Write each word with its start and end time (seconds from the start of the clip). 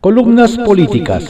Columnas 0.00 0.56
políticas. 0.56 1.24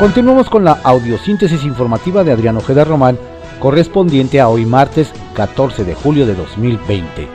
Continuamos 0.00 0.50
con 0.50 0.64
la 0.64 0.80
audiosíntesis 0.82 1.62
informativa 1.62 2.24
de 2.24 2.32
Adriano 2.32 2.58
Ojeda 2.58 2.82
Román, 2.82 3.16
correspondiente 3.60 4.40
a 4.40 4.48
hoy 4.48 4.66
martes 4.66 5.12
14 5.34 5.84
de 5.84 5.94
julio 5.94 6.26
de 6.26 6.34
2020. 6.34 7.28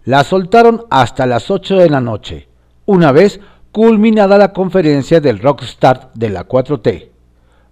La 0.05 0.23
soltaron 0.23 0.85
hasta 0.89 1.27
las 1.27 1.51
8 1.51 1.75
de 1.75 1.89
la 1.91 2.01
noche, 2.01 2.47
una 2.88 3.12
vez 3.12 3.39
culminada 3.72 4.39
la 4.39 4.53
conferencia 4.53 5.22
del 5.22 5.38
Rockstar 5.38 6.09
de 6.16 6.29
la 6.29 6.47
4T. 6.47 7.09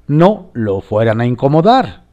No 0.06 0.52
lo 0.54 0.82
fueran 0.82 1.20
a 1.20 1.26
incomodar. 1.26 2.04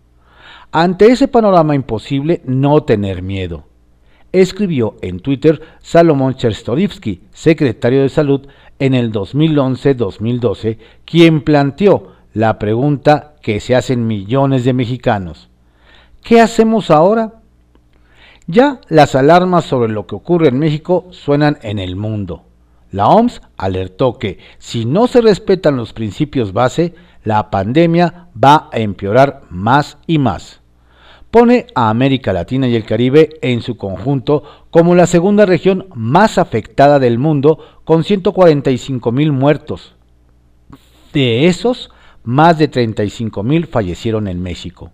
Ante 0.71 1.09
ese 1.09 1.28
panorama 1.28 1.75
imposible, 1.75 2.41
no 2.47 2.84
tener 2.84 3.21
miedo 3.21 3.66
escribió 4.32 4.97
en 5.03 5.20
Twitter 5.20 5.60
Salomón 5.81 6.34
Cherstorivsky, 6.34 7.22
secretario 7.32 8.03
de 8.03 8.09
Salud, 8.09 8.47
en 8.78 8.94
el 8.94 9.12
2011-2012, 9.12 10.78
quien 11.04 11.43
planteó 11.43 12.12
la 12.34 12.59
pregunta 12.59 13.34
que 13.42 13.60
se 13.60 13.76
hacen 13.76 14.06
millones 14.06 14.65
de 14.65 14.72
mexicanos. 14.72 15.48
¿Qué 16.22 16.41
hacemos 16.41 16.91
ahora? 16.91 17.34
Ya 18.47 18.81
las 18.88 19.15
alarmas 19.15 19.65
sobre 19.65 19.92
lo 19.92 20.06
que 20.06 20.15
ocurre 20.15 20.48
en 20.48 20.59
México 20.59 21.06
suenan 21.10 21.59
en 21.62 21.78
el 21.78 21.94
mundo. 21.94 22.44
La 22.91 23.09
OMS 23.09 23.41
alertó 23.56 24.19
que 24.19 24.38
si 24.59 24.84
no 24.84 25.06
se 25.06 25.21
respetan 25.21 25.76
los 25.76 25.92
principios 25.92 26.53
base, 26.53 26.94
la 27.25 27.50
pandemia 27.50 28.28
va 28.42 28.69
a 28.72 28.78
empeorar 28.78 29.42
más 29.48 29.98
y 30.06 30.19
más 30.19 30.62
pone 31.32 31.66
a 31.75 31.88
América 31.88 32.34
Latina 32.34 32.69
y 32.69 32.76
el 32.76 32.84
Caribe 32.84 33.31
en 33.41 33.62
su 33.62 33.78
conjunto 33.78 34.44
como 34.70 34.94
la 34.94 35.06
segunda 35.06 35.47
región 35.47 35.87
más 35.94 36.37
afectada 36.37 36.98
del 36.98 37.19
mundo 37.19 37.59
con 37.84 38.04
145 38.04 39.10
mil 39.12 39.32
muertos. 39.32 39.97
De 41.15 41.47
esos, 41.47 41.91
más 42.22 42.59
de 42.59 42.69
35 42.69 43.42
mil 43.42 43.66
fallecieron 43.66 44.28
en 44.28 44.42
México. 44.42 44.92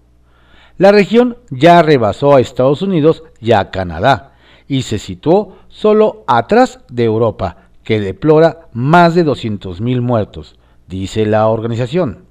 La 0.76 0.92
región 0.92 1.38
ya 1.50 1.82
rebasó 1.82 2.36
a 2.36 2.40
Estados 2.40 2.82
Unidos 2.82 3.24
y 3.40 3.50
a 3.50 3.72
Canadá 3.72 4.34
y 4.68 4.82
se 4.82 5.00
situó 5.00 5.56
solo 5.66 6.22
atrás 6.28 6.78
de 6.88 7.02
Europa, 7.02 7.68
que 7.82 7.98
deplora 7.98 8.68
más 8.72 9.16
de 9.16 9.24
200 9.24 9.80
mil 9.80 10.02
muertos, 10.02 10.56
dice 10.86 11.26
la 11.26 11.48
organización. 11.48 12.27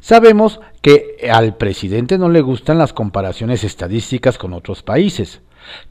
Sabemos 0.00 0.60
que 0.80 1.28
al 1.30 1.56
presidente 1.56 2.18
no 2.18 2.28
le 2.28 2.40
gustan 2.40 2.78
las 2.78 2.92
comparaciones 2.92 3.64
estadísticas 3.64 4.38
con 4.38 4.52
otros 4.52 4.82
países. 4.82 5.40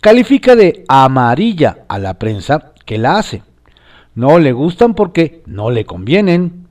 Califica 0.01 0.55
de 0.55 0.83
amarilla 0.87 1.85
a 1.87 1.99
la 1.99 2.15
prensa 2.15 2.73
que 2.85 2.97
la 2.97 3.17
hace. 3.17 3.43
No 4.15 4.39
le 4.39 4.51
gustan 4.53 4.95
porque 4.95 5.43
no 5.45 5.69
le 5.69 5.85
convienen. 5.85 6.67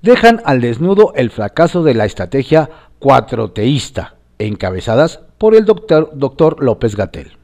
Dejan 0.00 0.40
al 0.44 0.60
desnudo 0.60 1.12
el 1.16 1.30
fracaso 1.30 1.82
de 1.82 1.94
la 1.94 2.04
estrategia 2.04 2.70
cuatroteísta, 2.98 4.14
encabezadas 4.38 5.20
por 5.38 5.54
el 5.54 5.64
doctor, 5.64 6.12
doctor 6.14 6.62
López 6.62 6.96
Gatel. 6.96 7.36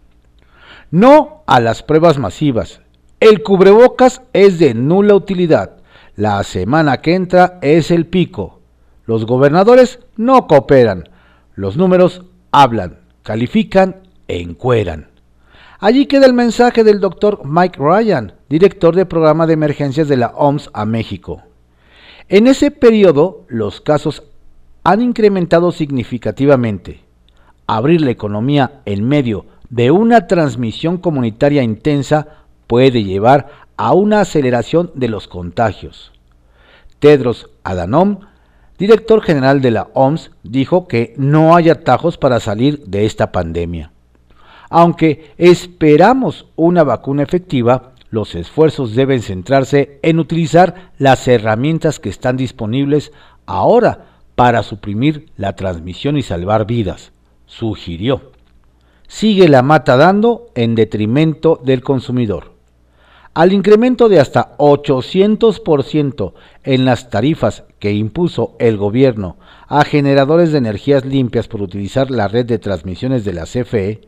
No 0.90 1.42
a 1.46 1.60
las 1.60 1.82
pruebas 1.82 2.18
masivas. 2.18 2.80
El 3.20 3.42
cubrebocas 3.42 4.22
es 4.32 4.58
de 4.58 4.74
nula 4.74 5.14
utilidad. 5.14 5.76
La 6.14 6.42
semana 6.44 7.00
que 7.00 7.14
entra 7.14 7.58
es 7.62 7.90
el 7.90 8.06
pico. 8.06 8.60
Los 9.06 9.26
gobernadores 9.26 10.00
no 10.16 10.46
cooperan, 10.46 11.08
los 11.54 11.76
números 11.76 12.22
hablan, 12.50 13.00
califican 13.22 13.96
e 14.28 14.40
encueran. 14.40 15.08
Allí 15.78 16.06
queda 16.06 16.26
el 16.26 16.32
mensaje 16.32 16.84
del 16.84 17.00
doctor 17.00 17.42
Mike 17.44 17.78
Ryan, 17.78 18.32
director 18.48 18.96
de 18.96 19.04
programa 19.04 19.46
de 19.46 19.52
emergencias 19.52 20.08
de 20.08 20.16
la 20.16 20.28
OMS 20.28 20.70
a 20.72 20.86
México. 20.86 21.42
En 22.28 22.46
ese 22.46 22.70
periodo, 22.70 23.44
los 23.48 23.82
casos 23.82 24.22
han 24.82 25.02
incrementado 25.02 25.72
significativamente. 25.72 27.00
Abrir 27.66 28.00
la 28.00 28.10
economía 28.10 28.80
en 28.86 29.06
medio 29.06 29.46
de 29.68 29.90
una 29.90 30.26
transmisión 30.26 30.96
comunitaria 30.98 31.62
intensa 31.62 32.28
puede 32.66 33.04
llevar 33.04 33.48
a 33.76 33.92
una 33.92 34.20
aceleración 34.20 34.90
de 34.94 35.08
los 35.08 35.28
contagios. 35.28 36.12
Tedros 36.98 37.50
Adhanom 37.64 38.20
director 38.78 39.22
general 39.22 39.60
de 39.60 39.70
la 39.70 39.88
OMS, 39.94 40.30
dijo 40.42 40.88
que 40.88 41.14
no 41.16 41.54
hay 41.54 41.70
atajos 41.70 42.18
para 42.18 42.40
salir 42.40 42.84
de 42.86 43.06
esta 43.06 43.32
pandemia. 43.32 43.92
Aunque 44.70 45.32
esperamos 45.38 46.46
una 46.56 46.82
vacuna 46.82 47.22
efectiva, 47.22 47.92
los 48.10 48.34
esfuerzos 48.34 48.94
deben 48.94 49.22
centrarse 49.22 49.98
en 50.02 50.18
utilizar 50.18 50.92
las 50.98 51.26
herramientas 51.28 52.00
que 52.00 52.08
están 52.08 52.36
disponibles 52.36 53.12
ahora 53.46 54.06
para 54.34 54.62
suprimir 54.62 55.26
la 55.36 55.54
transmisión 55.54 56.16
y 56.16 56.22
salvar 56.22 56.66
vidas, 56.66 57.12
sugirió. 57.46 58.32
Sigue 59.06 59.48
la 59.48 59.62
mata 59.62 59.96
dando 59.96 60.46
en 60.54 60.74
detrimento 60.74 61.60
del 61.62 61.82
consumidor 61.82 62.53
al 63.34 63.52
incremento 63.52 64.08
de 64.08 64.20
hasta 64.20 64.56
800% 64.58 66.32
en 66.62 66.84
las 66.84 67.10
tarifas 67.10 67.64
que 67.80 67.92
impuso 67.92 68.54
el 68.60 68.76
gobierno 68.76 69.36
a 69.66 69.84
generadores 69.84 70.52
de 70.52 70.58
energías 70.58 71.04
limpias 71.04 71.48
por 71.48 71.60
utilizar 71.60 72.10
la 72.10 72.28
red 72.28 72.46
de 72.46 72.60
transmisiones 72.60 73.24
de 73.24 73.32
la 73.32 73.44
CFE, 73.44 74.02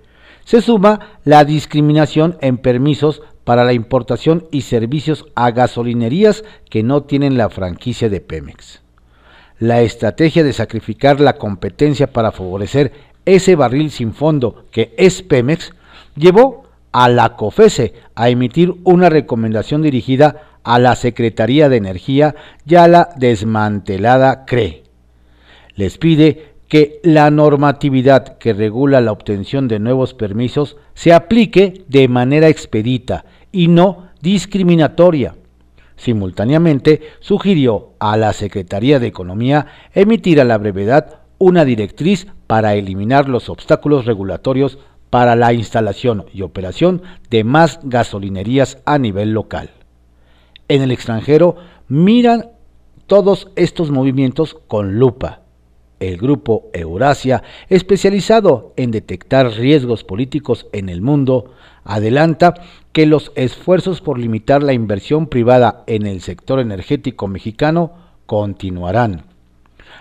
se 0.45 0.63
suma 0.63 1.19
la 1.25 1.45
discriminación 1.45 2.39
en 2.41 2.57
permisos 2.59 3.21
para 3.43 3.65
la 3.65 3.73
importación 3.73 4.47
y 4.53 4.63
servicios 4.63 5.27
a 5.35 5.51
gasolinerías 5.51 6.45
que 6.71 6.85
no 6.85 7.03
tienen 7.03 7.37
la 7.37 7.51
franquicia 7.51 8.09
de 8.09 8.21
Pemex. 8.21 8.83
la 9.59 9.81
estrategia 9.81 10.45
de 10.45 10.53
sacrificar 10.53 11.19
la 11.19 11.33
competencia 11.33 12.13
para 12.13 12.31
favorecer 12.31 12.93
ese 13.25 13.57
barril 13.57 13.91
sin 13.91 14.13
fondo 14.13 14.67
que 14.71 14.95
es 14.99 15.23
Pemex 15.23 15.73
llevó 16.15 16.66
a 16.97 17.11
la 17.11 17.37
COFESE 17.37 17.93
a 18.15 18.31
emitir 18.31 18.75
una 18.83 19.11
recomendación 19.11 19.83
dirigida 19.83 20.45
a 20.65 20.79
la 20.79 20.97
Secretaría 20.97 21.69
de 21.69 21.77
Energía 21.77 22.35
y 22.67 22.77
a 22.77 22.89
la 22.89 23.11
desmantelada 23.17 24.47
CRE. 24.47 24.83
Les 25.75 25.99
pide 25.99 26.55
que 26.69 27.01
la 27.03 27.31
normatividad 27.31 28.39
que 28.39 28.55
regula 28.55 29.03
la 29.03 29.13
obtención 29.13 29.69
de 29.69 29.79
nuevos 29.79 30.15
permisos 30.15 30.79
se 30.95 31.13
aplique 31.13 31.85
de 31.87 32.09
manera 32.09 32.49
expedita 32.49 33.27
y 33.53 33.69
no 33.69 34.09
discriminatoria. 34.23 35.35
Simultáneamente, 35.97 37.03
sugirió 37.21 37.91
a 37.99 38.17
la 38.17 38.33
Secretaría 38.33 38.99
de 39.01 39.09
Economía 39.09 39.67
emitir 39.93 40.41
a 40.41 40.45
la 40.45 40.57
brevedad 40.57 41.19
una 41.37 41.67
directriz 41.67 42.27
para 42.47 42.75
eliminar 42.75 43.29
los 43.29 43.51
obstáculos 43.51 44.07
regulatorios 44.07 44.79
para 45.17 45.35
la 45.35 45.55
instalación 45.55 46.27
y 46.35 46.43
operación 46.43 47.01
de 47.31 47.43
más 47.43 47.81
gasolinerías 47.83 48.83
a 48.85 48.99
nivel 48.99 49.33
local. 49.33 49.71
En 50.69 50.83
el 50.83 50.91
extranjero 50.91 51.57
miran 51.89 52.51
todos 53.07 53.49
estos 53.57 53.91
movimientos 53.91 54.59
con 54.69 54.99
lupa. 54.99 55.41
El 56.01 56.19
grupo 56.19 56.69
Eurasia, 56.75 57.43
especializado 57.71 58.75
en 58.77 58.91
detectar 58.91 59.51
riesgos 59.53 60.05
políticos 60.05 60.67
en 60.73 60.91
el 60.91 61.01
mundo, 61.01 61.55
adelanta 61.83 62.53
que 62.93 63.07
los 63.07 63.33
esfuerzos 63.37 64.03
por 64.03 64.19
limitar 64.19 64.63
la 64.63 64.75
inversión 64.75 65.29
privada 65.29 65.83
en 65.87 66.07
el 66.07 66.21
sector 66.21 66.61
energético 66.61 67.27
mexicano 67.27 67.93
continuarán. 68.27 69.23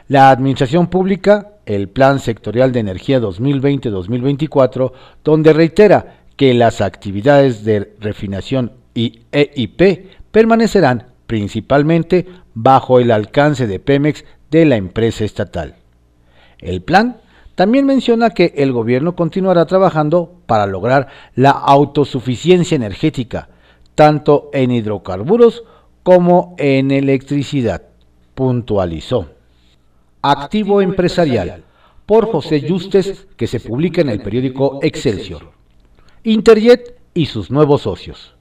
La 0.10 0.30
Administración 0.30 0.88
Pública, 0.88 1.55
el 1.66 1.90
Plan 1.90 2.20
Sectorial 2.20 2.72
de 2.72 2.80
Energía 2.80 3.20
2020-2024, 3.20 4.92
donde 5.24 5.54
reitera 5.54 6.18
que 6.36 6.54
las 6.54 6.82
actividades 6.82 7.64
de 7.64 7.96
refinación 8.00 8.74
y 8.94 9.22
EIP 9.32 10.10
permanecerán 10.32 11.08
principalmente 11.28 12.26
bajo 12.54 13.00
el 13.00 13.12
alcance 13.12 13.68
de 13.68 13.80
Pemex 13.80 14.26
de 14.52 14.66
la 14.66 14.76
empresa 14.76 15.26
estatal. 15.26 15.76
El 16.60 16.82
plan 16.82 17.18
también 17.56 17.86
menciona 17.86 18.32
que 18.32 18.54
el 18.58 18.72
gobierno 18.72 19.16
continuará 19.16 19.66
trabajando 19.66 20.34
para 20.46 20.68
lograr 20.68 21.08
la 21.36 21.52
autosuficiencia 21.52 22.76
energética, 22.76 23.50
tanto 23.96 24.50
en 24.54 24.72
hidrocarburos 24.72 25.64
como 26.04 26.56
en 26.58 26.92
electricidad, 26.92 27.82
puntualizó. 28.36 29.35
Activo 30.28 30.82
Empresarial, 30.82 31.64
por 32.08 32.26
José 32.32 32.66
Justes, 32.68 33.28
que 33.38 33.46
se 33.46 33.60
publica 33.60 34.02
en 34.02 34.10
el 34.10 34.22
periódico 34.24 34.80
Excelsior. 34.82 35.52
Interjet 36.24 36.98
y 37.14 37.28
sus 37.28 37.52
nuevos 37.52 37.84
socios. 37.84 38.36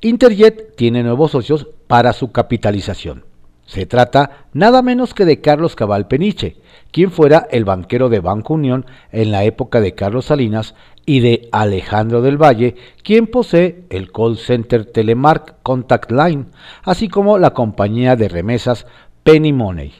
Interjet 0.00 0.76
tiene 0.76 1.02
nuevos 1.02 1.32
socios 1.32 1.66
para 1.88 2.12
su 2.12 2.30
capitalización. 2.30 3.24
Se 3.66 3.84
trata 3.84 4.46
nada 4.52 4.80
menos 4.80 5.12
que 5.12 5.24
de 5.24 5.40
Carlos 5.40 5.74
Cabal 5.74 6.06
Peniche, 6.06 6.58
quien 6.92 7.10
fuera 7.10 7.48
el 7.50 7.64
banquero 7.64 8.08
de 8.08 8.20
Banco 8.20 8.54
Unión 8.54 8.86
en 9.10 9.32
la 9.32 9.42
época 9.42 9.80
de 9.80 9.94
Carlos 9.94 10.26
Salinas, 10.26 10.76
y 11.04 11.18
de 11.18 11.48
Alejandro 11.50 12.22
del 12.22 12.40
Valle, 12.40 12.76
quien 13.02 13.26
posee 13.26 13.84
el 13.90 14.12
call 14.12 14.38
center 14.38 14.86
Telemark 14.86 15.56
Contact 15.62 16.12
Line, 16.12 16.46
así 16.84 17.08
como 17.08 17.38
la 17.38 17.52
compañía 17.52 18.14
de 18.14 18.28
remesas 18.28 18.86
Penny 19.24 19.52
Money. 19.52 19.92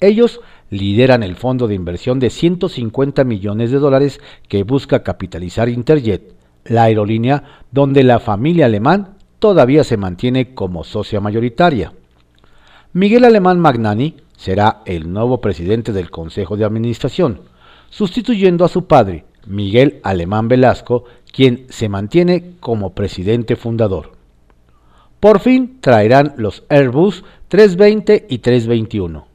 Ellos 0.00 0.40
lideran 0.70 1.22
el 1.22 1.36
fondo 1.36 1.68
de 1.68 1.74
inversión 1.74 2.18
de 2.18 2.30
150 2.30 3.24
millones 3.24 3.70
de 3.70 3.78
dólares 3.78 4.20
que 4.48 4.62
busca 4.62 5.02
capitalizar 5.02 5.68
Interjet, 5.68 6.34
la 6.64 6.84
aerolínea 6.84 7.44
donde 7.70 8.02
la 8.02 8.20
familia 8.20 8.66
alemán 8.66 9.16
todavía 9.38 9.84
se 9.84 9.96
mantiene 9.96 10.54
como 10.54 10.84
socia 10.84 11.20
mayoritaria. 11.20 11.92
Miguel 12.92 13.24
Alemán 13.24 13.58
Magnani 13.58 14.16
será 14.36 14.82
el 14.86 15.12
nuevo 15.12 15.40
presidente 15.40 15.92
del 15.92 16.10
Consejo 16.10 16.56
de 16.56 16.64
Administración, 16.64 17.40
sustituyendo 17.90 18.64
a 18.64 18.68
su 18.68 18.86
padre, 18.86 19.24
Miguel 19.46 20.00
Alemán 20.02 20.48
Velasco, 20.48 21.04
quien 21.32 21.66
se 21.68 21.88
mantiene 21.88 22.52
como 22.60 22.94
presidente 22.94 23.56
fundador. 23.56 24.12
Por 25.20 25.40
fin 25.40 25.78
traerán 25.80 26.34
los 26.36 26.64
Airbus 26.68 27.24
320 27.48 28.26
y 28.28 28.38
321. 28.38 29.33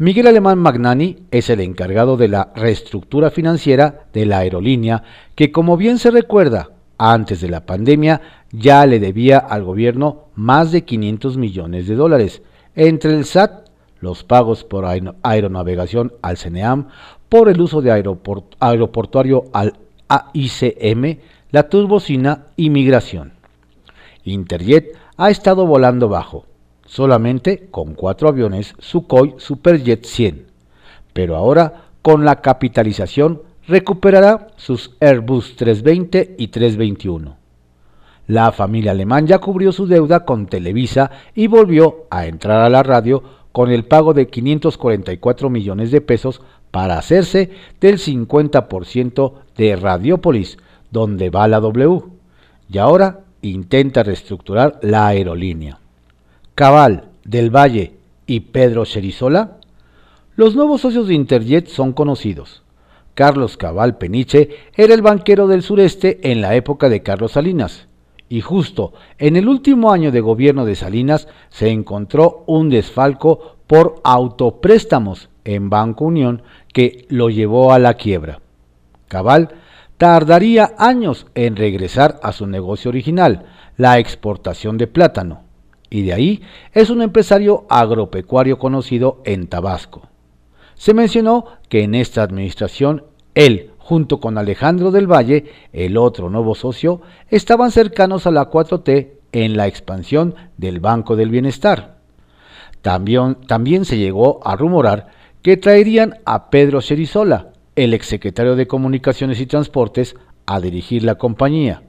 Miguel 0.00 0.28
Alemán 0.28 0.58
Magnani 0.58 1.18
es 1.30 1.50
el 1.50 1.60
encargado 1.60 2.16
de 2.16 2.26
la 2.26 2.52
reestructura 2.56 3.30
financiera 3.30 4.06
de 4.14 4.24
la 4.24 4.38
aerolínea 4.38 5.02
que, 5.34 5.52
como 5.52 5.76
bien 5.76 5.98
se 5.98 6.10
recuerda, 6.10 6.70
antes 6.96 7.42
de 7.42 7.50
la 7.50 7.66
pandemia 7.66 8.22
ya 8.50 8.86
le 8.86 8.98
debía 8.98 9.36
al 9.36 9.62
gobierno 9.62 10.28
más 10.36 10.72
de 10.72 10.86
500 10.86 11.36
millones 11.36 11.86
de 11.86 11.96
dólares, 11.96 12.40
entre 12.74 13.12
el 13.12 13.26
SAT, 13.26 13.68
los 14.00 14.24
pagos 14.24 14.64
por 14.64 14.86
aeronavegación 15.22 16.14
al 16.22 16.38
CNEAM, 16.38 16.88
por 17.28 17.50
el 17.50 17.60
uso 17.60 17.82
de 17.82 17.92
aeroportuario 18.58 19.50
al 19.52 19.74
AICM, 20.08 21.18
la 21.50 21.68
turbocina 21.68 22.46
y 22.56 22.70
migración. 22.70 23.34
Interjet 24.24 24.96
ha 25.18 25.28
estado 25.28 25.66
volando 25.66 26.08
bajo, 26.08 26.46
solamente 26.90 27.68
con 27.70 27.94
cuatro 27.94 28.28
aviones 28.28 28.74
Sukhoi 28.80 29.34
Superjet 29.36 30.04
100, 30.04 30.46
pero 31.12 31.36
ahora 31.36 31.84
con 32.02 32.24
la 32.24 32.40
capitalización 32.40 33.42
recuperará 33.68 34.48
sus 34.56 34.96
Airbus 34.98 35.54
320 35.54 36.34
y 36.36 36.48
321. 36.48 37.36
La 38.26 38.50
familia 38.50 38.90
alemán 38.90 39.28
ya 39.28 39.38
cubrió 39.38 39.70
su 39.70 39.86
deuda 39.86 40.24
con 40.24 40.46
Televisa 40.46 41.12
y 41.36 41.46
volvió 41.46 42.06
a 42.10 42.26
entrar 42.26 42.60
a 42.60 42.68
la 42.68 42.82
radio 42.82 43.22
con 43.52 43.70
el 43.70 43.84
pago 43.84 44.12
de 44.12 44.26
544 44.26 45.48
millones 45.48 45.92
de 45.92 46.00
pesos 46.00 46.42
para 46.72 46.98
hacerse 46.98 47.50
del 47.80 47.98
50% 47.98 49.32
de 49.56 49.76
Radiopolis, 49.76 50.58
donde 50.90 51.30
va 51.30 51.46
la 51.46 51.60
W. 51.60 52.02
Y 52.68 52.78
ahora 52.78 53.20
intenta 53.42 54.02
reestructurar 54.02 54.80
la 54.82 55.06
aerolínea. 55.06 55.78
Cabal, 56.60 57.04
Del 57.24 57.48
Valle 57.48 57.94
y 58.26 58.40
Pedro 58.40 58.84
Cherizola. 58.84 59.60
Los 60.36 60.54
nuevos 60.54 60.82
socios 60.82 61.08
de 61.08 61.14
Interjet 61.14 61.68
son 61.68 61.94
conocidos. 61.94 62.64
Carlos 63.14 63.56
Cabal 63.56 63.96
Peniche 63.96 64.50
era 64.76 64.92
el 64.92 65.00
banquero 65.00 65.48
del 65.48 65.62
sureste 65.62 66.20
en 66.30 66.42
la 66.42 66.54
época 66.56 66.90
de 66.90 67.02
Carlos 67.02 67.32
Salinas 67.32 67.88
y 68.28 68.42
justo 68.42 68.92
en 69.16 69.36
el 69.36 69.48
último 69.48 69.90
año 69.90 70.12
de 70.12 70.20
gobierno 70.20 70.66
de 70.66 70.74
Salinas 70.74 71.28
se 71.48 71.70
encontró 71.70 72.44
un 72.46 72.68
desfalco 72.68 73.56
por 73.66 74.02
autopréstamos 74.04 75.30
en 75.44 75.70
Banco 75.70 76.04
Unión 76.04 76.42
que 76.74 77.06
lo 77.08 77.30
llevó 77.30 77.72
a 77.72 77.78
la 77.78 77.94
quiebra. 77.94 78.40
Cabal 79.08 79.48
tardaría 79.96 80.74
años 80.76 81.26
en 81.34 81.56
regresar 81.56 82.20
a 82.22 82.32
su 82.32 82.46
negocio 82.46 82.90
original, 82.90 83.46
la 83.78 83.98
exportación 83.98 84.76
de 84.76 84.88
plátano, 84.88 85.44
y 85.90 86.02
de 86.02 86.12
ahí 86.12 86.42
es 86.72 86.88
un 86.88 87.02
empresario 87.02 87.66
agropecuario 87.68 88.58
conocido 88.58 89.20
en 89.24 89.48
Tabasco. 89.48 90.08
Se 90.74 90.94
mencionó 90.94 91.44
que 91.68 91.82
en 91.82 91.94
esta 91.94 92.22
administración 92.22 93.04
él 93.34 93.70
junto 93.90 94.20
con 94.20 94.38
Alejandro 94.38 94.92
del 94.92 95.10
Valle, 95.10 95.46
el 95.72 95.96
otro 95.96 96.30
nuevo 96.30 96.54
socio, 96.54 97.00
estaban 97.28 97.72
cercanos 97.72 98.24
a 98.24 98.30
la 98.30 98.48
4T 98.48 99.08
en 99.32 99.56
la 99.56 99.66
expansión 99.66 100.36
del 100.56 100.78
Banco 100.78 101.16
del 101.16 101.30
Bienestar. 101.30 101.96
También, 102.82 103.34
también 103.48 103.84
se 103.84 103.98
llegó 103.98 104.46
a 104.46 104.54
rumorar 104.54 105.08
que 105.42 105.56
traerían 105.56 106.18
a 106.24 106.50
Pedro 106.50 106.80
Cerizola, 106.80 107.48
el 107.74 107.92
exsecretario 107.92 108.54
de 108.54 108.68
Comunicaciones 108.68 109.40
y 109.40 109.46
Transportes, 109.46 110.14
a 110.46 110.60
dirigir 110.60 111.02
la 111.02 111.16
compañía. 111.16 111.82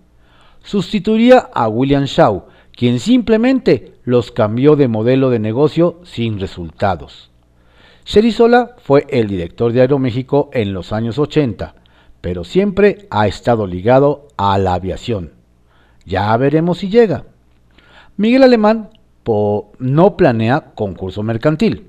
Sustituiría 0.63 1.37
a 1.53 1.67
William 1.67 2.05
Shaw, 2.05 2.45
quien 2.75 2.99
simplemente 2.99 3.93
los 4.03 4.31
cambió 4.31 4.75
de 4.75 4.87
modelo 4.87 5.29
de 5.29 5.39
negocio 5.39 5.99
sin 6.03 6.39
resultados. 6.39 7.31
Cerizola 8.03 8.75
fue 8.83 9.05
el 9.09 9.27
director 9.27 9.71
de 9.71 9.81
Aeroméxico 9.81 10.49
en 10.53 10.73
los 10.73 10.91
años 10.91 11.19
80 11.19 11.75
pero 12.21 12.43
siempre 12.43 13.07
ha 13.09 13.27
estado 13.27 13.67
ligado 13.67 14.27
a 14.37 14.57
la 14.59 14.75
aviación. 14.75 15.33
Ya 16.05 16.35
veremos 16.37 16.77
si 16.77 16.89
llega. 16.89 17.25
Miguel 18.15 18.43
Alemán 18.43 18.91
no 19.79 20.17
planea 20.17 20.71
concurso 20.75 21.23
mercantil. 21.23 21.87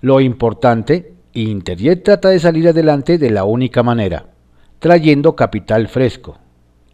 Lo 0.00 0.20
importante, 0.20 1.14
Interjet 1.34 2.02
trata 2.02 2.30
de 2.30 2.38
salir 2.38 2.68
adelante 2.68 3.18
de 3.18 3.30
la 3.30 3.44
única 3.44 3.82
manera, 3.82 4.26
trayendo 4.78 5.36
capital 5.36 5.88
fresco. 5.88 6.38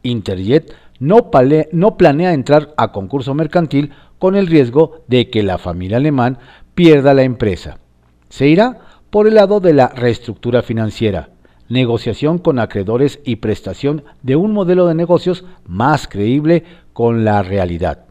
Interjet 0.03 0.75
no, 0.99 1.31
planea 1.31 2.33
entrar 2.33 2.75
a 2.77 2.93
concurso 2.93 3.35
mercantil 3.35 3.93
con 4.19 4.37
el 4.37 4.47
riesgo 4.47 5.03
de 5.09 5.29
que 5.31 5.43
la 5.43 5.59
familia 5.59 5.97
alemán 5.97 6.39
pierda 6.75 7.15
la 7.15 7.23
empresa. 7.23 7.79
se 8.29 8.49
irá 8.49 8.79
por 9.11 9.29
el 9.29 9.35
lado 9.35 9.61
de 9.61 9.75
la 9.75 9.89
reestructura 9.89 10.63
financiera, 10.63 11.31
negociación 11.69 12.39
con 12.39 12.59
acreedores 12.59 13.21
y 13.25 13.37
prestación 13.37 14.03
de 14.23 14.35
un 14.35 14.53
modelo 14.53 14.87
de 14.89 14.95
negocios 14.95 15.45
más 15.67 16.09
creíble 16.09 16.65
con 16.93 17.25
la 17.25 17.43
realidad. 17.43 18.07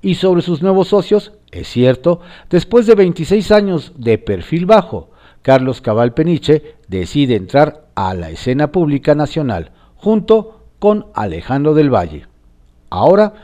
Y 0.00 0.14
sobre 0.14 0.42
sus 0.42 0.62
nuevos 0.62 0.88
socios, 0.88 1.32
es 1.50 1.66
cierto, 1.66 2.20
después 2.50 2.86
de 2.86 2.94
26 2.94 3.50
años 3.50 3.92
de 3.96 4.18
perfil 4.18 4.64
bajo, 4.66 5.10
Carlos 5.42 5.80
Cabal 5.80 6.14
Peniche 6.14 6.76
decide 6.86 7.34
entrar 7.34 7.88
a 7.94 8.14
la 8.14 8.30
escena 8.30 8.70
pública 8.70 9.14
nacional 9.14 9.72
junto 9.96 10.57
con 10.78 11.06
Alejandro 11.14 11.74
del 11.74 11.92
Valle. 11.92 12.26
Ahora, 12.90 13.34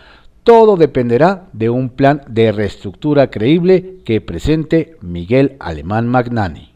todo 0.44 0.76
dependerá 0.76 1.48
de 1.52 1.70
un 1.70 1.88
plan 1.88 2.22
de 2.28 2.52
reestructura 2.52 3.30
creíble 3.30 3.98
que 4.04 4.20
presente 4.20 4.96
Miguel 5.00 5.56
Alemán 5.58 6.06
Magnani. 6.08 6.72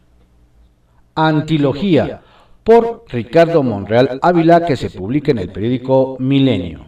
Antilogía 1.15 2.21
por 2.63 3.05
Ricardo 3.09 3.63
Monreal 3.63 4.19
Ávila 4.21 4.65
que 4.65 4.75
se 4.75 4.89
publica 4.89 5.31
en 5.31 5.39
el 5.39 5.51
periódico 5.51 6.17
Milenio. 6.19 6.87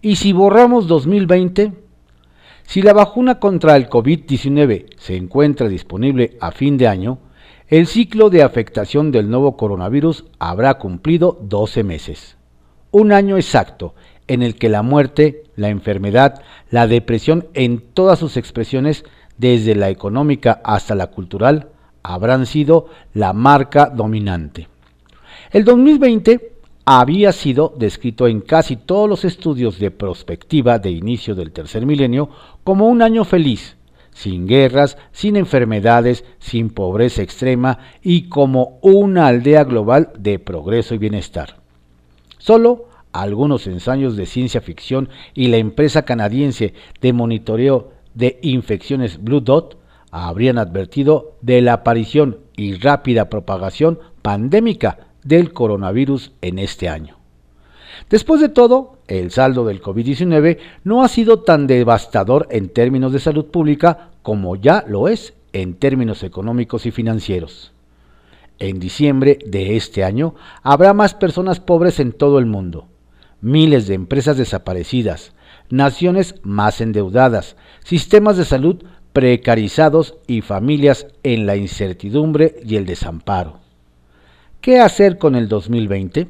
¿Y 0.00 0.16
si 0.16 0.32
borramos 0.32 0.86
2020? 0.86 1.72
Si 2.62 2.82
la 2.82 2.92
vacuna 2.92 3.38
contra 3.38 3.76
el 3.76 3.88
COVID-19 3.88 4.94
se 4.96 5.16
encuentra 5.16 5.68
disponible 5.68 6.36
a 6.40 6.52
fin 6.52 6.76
de 6.76 6.86
año, 6.86 7.18
el 7.68 7.86
ciclo 7.86 8.30
de 8.30 8.42
afectación 8.42 9.10
del 9.10 9.30
nuevo 9.30 9.56
coronavirus 9.56 10.24
habrá 10.38 10.74
cumplido 10.74 11.38
12 11.42 11.84
meses. 11.84 12.37
Un 12.90 13.12
año 13.12 13.36
exacto 13.36 13.94
en 14.26 14.42
el 14.42 14.54
que 14.54 14.68
la 14.68 14.82
muerte, 14.82 15.44
la 15.56 15.68
enfermedad, 15.68 16.42
la 16.70 16.86
depresión 16.86 17.48
en 17.54 17.80
todas 17.80 18.18
sus 18.18 18.36
expresiones, 18.36 19.04
desde 19.36 19.74
la 19.74 19.88
económica 19.88 20.60
hasta 20.64 20.94
la 20.94 21.08
cultural, 21.08 21.68
habrán 22.02 22.46
sido 22.46 22.86
la 23.14 23.32
marca 23.32 23.86
dominante. 23.86 24.68
El 25.50 25.64
2020 25.64 26.52
había 26.84 27.32
sido 27.32 27.74
descrito 27.76 28.26
en 28.26 28.40
casi 28.40 28.76
todos 28.76 29.08
los 29.08 29.24
estudios 29.24 29.78
de 29.78 29.90
prospectiva 29.90 30.78
de 30.78 30.90
inicio 30.90 31.34
del 31.34 31.52
tercer 31.52 31.84
milenio 31.84 32.30
como 32.64 32.88
un 32.88 33.02
año 33.02 33.24
feliz, 33.24 33.76
sin 34.12 34.46
guerras, 34.46 34.96
sin 35.12 35.36
enfermedades, 35.36 36.24
sin 36.38 36.70
pobreza 36.70 37.22
extrema 37.22 37.78
y 38.02 38.28
como 38.28 38.78
una 38.80 39.26
aldea 39.26 39.64
global 39.64 40.12
de 40.18 40.38
progreso 40.38 40.94
y 40.94 40.98
bienestar. 40.98 41.67
Solo 42.38 42.88
algunos 43.12 43.66
ensayos 43.66 44.16
de 44.16 44.26
ciencia 44.26 44.60
ficción 44.60 45.08
y 45.34 45.48
la 45.48 45.56
empresa 45.56 46.02
canadiense 46.02 46.74
de 47.00 47.12
monitoreo 47.12 47.92
de 48.14 48.38
infecciones 48.42 49.22
Blue 49.22 49.40
Dot 49.40 49.78
habrían 50.10 50.58
advertido 50.58 51.36
de 51.42 51.60
la 51.60 51.74
aparición 51.74 52.38
y 52.56 52.74
rápida 52.74 53.28
propagación 53.28 53.98
pandémica 54.22 55.08
del 55.22 55.52
coronavirus 55.52 56.32
en 56.40 56.58
este 56.58 56.88
año. 56.88 57.16
Después 58.08 58.40
de 58.40 58.48
todo, 58.48 58.98
el 59.08 59.30
saldo 59.30 59.64
del 59.66 59.82
COVID-19 59.82 60.58
no 60.84 61.02
ha 61.02 61.08
sido 61.08 61.40
tan 61.40 61.66
devastador 61.66 62.46
en 62.50 62.68
términos 62.68 63.12
de 63.12 63.18
salud 63.18 63.46
pública 63.46 64.10
como 64.22 64.56
ya 64.56 64.84
lo 64.86 65.08
es 65.08 65.34
en 65.52 65.74
términos 65.74 66.22
económicos 66.22 66.86
y 66.86 66.90
financieros. 66.90 67.72
En 68.58 68.80
diciembre 68.80 69.38
de 69.46 69.76
este 69.76 70.02
año 70.02 70.34
habrá 70.62 70.92
más 70.92 71.14
personas 71.14 71.60
pobres 71.60 72.00
en 72.00 72.12
todo 72.12 72.38
el 72.38 72.46
mundo, 72.46 72.88
miles 73.40 73.86
de 73.86 73.94
empresas 73.94 74.36
desaparecidas, 74.36 75.32
naciones 75.70 76.34
más 76.42 76.80
endeudadas, 76.80 77.56
sistemas 77.84 78.36
de 78.36 78.44
salud 78.44 78.82
precarizados 79.12 80.16
y 80.26 80.40
familias 80.40 81.06
en 81.22 81.46
la 81.46 81.56
incertidumbre 81.56 82.56
y 82.64 82.76
el 82.76 82.86
desamparo. 82.86 83.60
¿Qué 84.60 84.80
hacer 84.80 85.18
con 85.18 85.36
el 85.36 85.48
2020? 85.48 86.28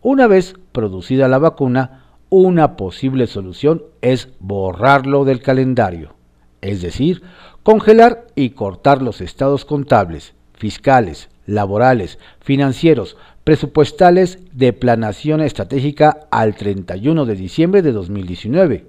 Una 0.00 0.26
vez 0.26 0.54
producida 0.72 1.28
la 1.28 1.38
vacuna, 1.38 2.04
una 2.30 2.76
posible 2.76 3.26
solución 3.26 3.82
es 4.00 4.30
borrarlo 4.40 5.24
del 5.24 5.40
calendario, 5.40 6.14
es 6.62 6.80
decir, 6.80 7.22
congelar 7.62 8.26
y 8.34 8.50
cortar 8.50 9.02
los 9.02 9.20
estados 9.20 9.64
contables, 9.64 10.34
fiscales, 10.54 11.28
laborales, 11.46 12.18
financieros, 12.40 13.16
presupuestales 13.44 14.38
de 14.52 14.72
planación 14.72 15.40
estratégica 15.40 16.26
al 16.30 16.54
31 16.54 17.26
de 17.26 17.34
diciembre 17.34 17.82
de 17.82 17.92
2019. 17.92 18.86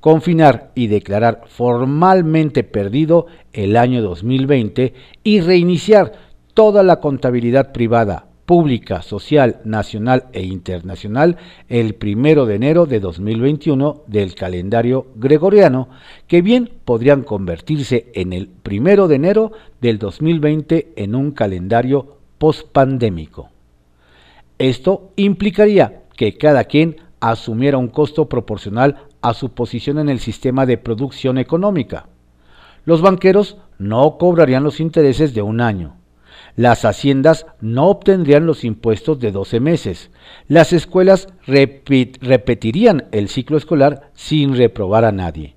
Confinar 0.00 0.70
y 0.74 0.86
declarar 0.86 1.42
formalmente 1.48 2.64
perdido 2.64 3.26
el 3.52 3.76
año 3.76 4.00
2020 4.00 4.94
y 5.24 5.40
reiniciar 5.40 6.12
toda 6.54 6.82
la 6.82 7.00
contabilidad 7.00 7.72
privada, 7.72 8.27
pública, 8.48 9.02
social, 9.02 9.60
nacional 9.64 10.28
e 10.32 10.42
internacional 10.42 11.36
el 11.68 11.96
primero 11.96 12.46
de 12.46 12.54
enero 12.54 12.86
de 12.86 12.98
2021 12.98 14.04
del 14.06 14.34
calendario 14.34 15.08
gregoriano, 15.16 15.90
que 16.26 16.40
bien 16.40 16.70
podrían 16.86 17.24
convertirse 17.24 18.10
en 18.14 18.32
el 18.32 18.48
primero 18.48 19.06
de 19.06 19.16
enero 19.16 19.52
del 19.82 19.98
2020 19.98 20.94
en 20.96 21.14
un 21.14 21.32
calendario 21.32 22.16
pospandémico. 22.38 23.50
Esto 24.56 25.10
implicaría 25.16 26.04
que 26.16 26.38
cada 26.38 26.64
quien 26.64 26.96
asumiera 27.20 27.76
un 27.76 27.88
costo 27.88 28.30
proporcional 28.30 28.96
a 29.20 29.34
su 29.34 29.50
posición 29.50 29.98
en 29.98 30.08
el 30.08 30.20
sistema 30.20 30.64
de 30.64 30.78
producción 30.78 31.36
económica. 31.36 32.06
Los 32.86 33.02
banqueros 33.02 33.58
no 33.76 34.16
cobrarían 34.16 34.64
los 34.64 34.80
intereses 34.80 35.34
de 35.34 35.42
un 35.42 35.60
año. 35.60 35.97
Las 36.58 36.84
haciendas 36.84 37.46
no 37.60 37.86
obtendrían 37.86 38.44
los 38.44 38.64
impuestos 38.64 39.20
de 39.20 39.30
12 39.30 39.60
meses. 39.60 40.10
Las 40.48 40.72
escuelas 40.72 41.28
repetirían 41.46 43.04
el 43.12 43.28
ciclo 43.28 43.56
escolar 43.56 44.10
sin 44.14 44.56
reprobar 44.56 45.04
a 45.04 45.12
nadie. 45.12 45.54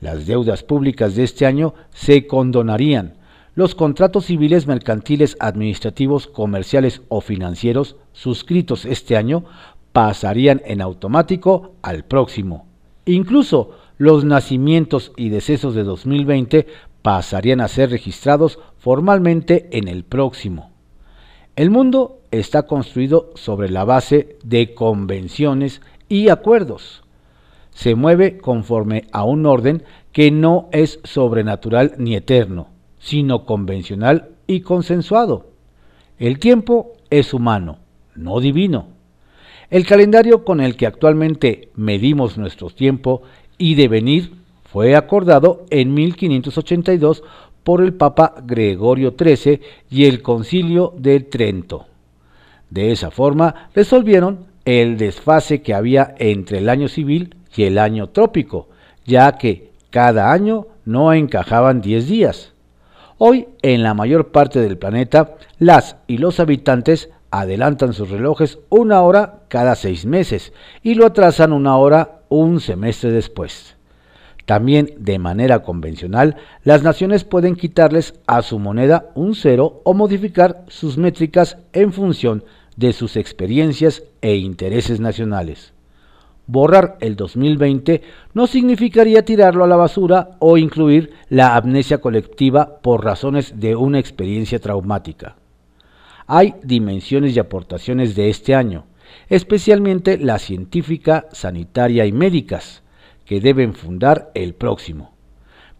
Las 0.00 0.26
deudas 0.26 0.64
públicas 0.64 1.14
de 1.14 1.22
este 1.22 1.46
año 1.46 1.74
se 1.92 2.26
condonarían 2.26 3.14
los 3.54 3.76
contratos 3.76 4.24
civiles 4.24 4.66
mercantiles 4.66 5.36
administrativos, 5.38 6.26
comerciales 6.26 7.02
o 7.08 7.20
financieros 7.20 7.94
suscritos 8.12 8.86
este 8.86 9.16
año 9.16 9.44
pasarían 9.92 10.60
en 10.64 10.80
automático 10.80 11.76
al 11.80 12.04
próximo. 12.04 12.66
Incluso 13.04 13.78
los 13.98 14.24
nacimientos 14.24 15.12
y 15.16 15.28
decesos 15.28 15.76
de 15.76 15.84
2020 15.84 16.66
pasarían 17.04 17.60
a 17.60 17.68
ser 17.68 17.90
registrados 17.90 18.58
formalmente 18.84 19.68
en 19.72 19.88
el 19.88 20.04
próximo. 20.04 20.70
El 21.56 21.70
mundo 21.70 22.20
está 22.30 22.64
construido 22.64 23.32
sobre 23.34 23.68
la 23.70 23.84
base 23.84 24.36
de 24.44 24.74
convenciones 24.74 25.80
y 26.08 26.28
acuerdos. 26.28 27.02
Se 27.70 27.96
mueve 27.96 28.38
conforme 28.38 29.06
a 29.10 29.24
un 29.24 29.46
orden 29.46 29.82
que 30.12 30.30
no 30.30 30.68
es 30.70 31.00
sobrenatural 31.02 31.94
ni 31.98 32.14
eterno 32.14 32.68
sino 33.04 33.44
convencional 33.44 34.30
y 34.46 34.60
consensuado. 34.60 35.50
El 36.18 36.38
tiempo 36.38 36.92
es 37.10 37.34
humano, 37.34 37.80
no 38.14 38.40
divino. 38.40 38.88
El 39.68 39.84
calendario 39.84 40.42
con 40.42 40.62
el 40.62 40.74
que 40.76 40.86
actualmente 40.86 41.70
medimos 41.74 42.38
nuestro 42.38 42.70
tiempo 42.70 43.20
y 43.58 43.74
devenir 43.74 44.32
fue 44.64 44.96
acordado 44.96 45.66
en 45.68 45.92
1582 45.92 47.22
por 47.64 47.82
el 47.82 47.94
Papa 47.94 48.34
Gregorio 48.44 49.14
XIII 49.18 49.60
y 49.90 50.04
el 50.04 50.22
Concilio 50.22 50.94
de 50.96 51.20
Trento. 51.20 51.86
De 52.70 52.92
esa 52.92 53.10
forma 53.10 53.70
resolvieron 53.74 54.46
el 54.64 54.96
desfase 54.96 55.62
que 55.62 55.74
había 55.74 56.14
entre 56.18 56.58
el 56.58 56.68
año 56.68 56.88
civil 56.88 57.34
y 57.56 57.64
el 57.64 57.78
año 57.78 58.08
trópico, 58.08 58.68
ya 59.04 59.32
que 59.32 59.70
cada 59.90 60.32
año 60.32 60.66
no 60.84 61.12
encajaban 61.12 61.80
10 61.80 62.08
días. 62.08 62.52
Hoy, 63.18 63.46
en 63.62 63.82
la 63.82 63.94
mayor 63.94 64.32
parte 64.32 64.60
del 64.60 64.76
planeta, 64.76 65.36
las 65.58 65.96
y 66.06 66.18
los 66.18 66.40
habitantes 66.40 67.10
adelantan 67.30 67.92
sus 67.92 68.10
relojes 68.10 68.58
una 68.68 69.02
hora 69.02 69.40
cada 69.48 69.74
seis 69.74 70.04
meses 70.04 70.52
y 70.82 70.94
lo 70.94 71.06
atrasan 71.06 71.52
una 71.52 71.76
hora 71.76 72.22
un 72.28 72.60
semestre 72.60 73.10
después. 73.10 73.76
También 74.46 74.94
de 74.98 75.18
manera 75.18 75.62
convencional, 75.62 76.36
las 76.64 76.82
naciones 76.82 77.24
pueden 77.24 77.56
quitarles 77.56 78.14
a 78.26 78.42
su 78.42 78.58
moneda 78.58 79.10
un 79.14 79.34
cero 79.34 79.80
o 79.84 79.94
modificar 79.94 80.64
sus 80.68 80.98
métricas 80.98 81.56
en 81.72 81.92
función 81.92 82.44
de 82.76 82.92
sus 82.92 83.16
experiencias 83.16 84.02
e 84.20 84.36
intereses 84.36 85.00
nacionales. 85.00 85.72
Borrar 86.46 86.98
el 87.00 87.16
2020 87.16 88.02
no 88.34 88.46
significaría 88.46 89.24
tirarlo 89.24 89.64
a 89.64 89.66
la 89.66 89.76
basura 89.76 90.32
o 90.40 90.58
incluir 90.58 91.14
la 91.30 91.56
amnesia 91.56 91.98
colectiva 91.98 92.80
por 92.82 93.02
razones 93.02 93.58
de 93.58 93.76
una 93.76 93.98
experiencia 93.98 94.58
traumática. 94.58 95.36
Hay 96.26 96.54
dimensiones 96.62 97.34
y 97.34 97.38
aportaciones 97.38 98.14
de 98.14 98.28
este 98.28 98.54
año, 98.54 98.84
especialmente 99.30 100.18
la 100.18 100.38
científica, 100.38 101.26
sanitaria 101.32 102.04
y 102.04 102.12
médicas, 102.12 102.83
que 103.24 103.40
deben 103.40 103.74
fundar 103.74 104.30
el 104.34 104.54
próximo. 104.54 105.14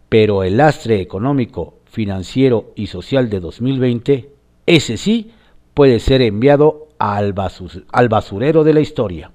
Pero 0.09 0.43
el 0.43 0.57
lastre 0.57 1.01
económico, 1.01 1.79
financiero 1.85 2.73
y 2.75 2.87
social 2.87 3.29
de 3.29 3.39
2020, 3.39 4.29
ese 4.65 4.97
sí 4.97 5.31
puede 5.73 5.99
ser 5.99 6.21
enviado 6.21 6.87
al, 6.97 7.33
basurero 7.33 8.63
de 8.63 8.73
la 8.73 8.79
historia. 8.79 9.31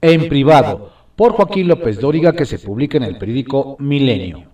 En 0.00 0.28
privado, 0.28 0.92
por 1.16 1.32
Joaquín 1.32 1.68
López 1.68 2.00
Dóriga, 2.00 2.32
que 2.32 2.44
se 2.44 2.58
publica 2.58 2.96
en 2.96 3.04
el 3.04 3.16
periódico 3.16 3.76
Milenio. 3.78 4.44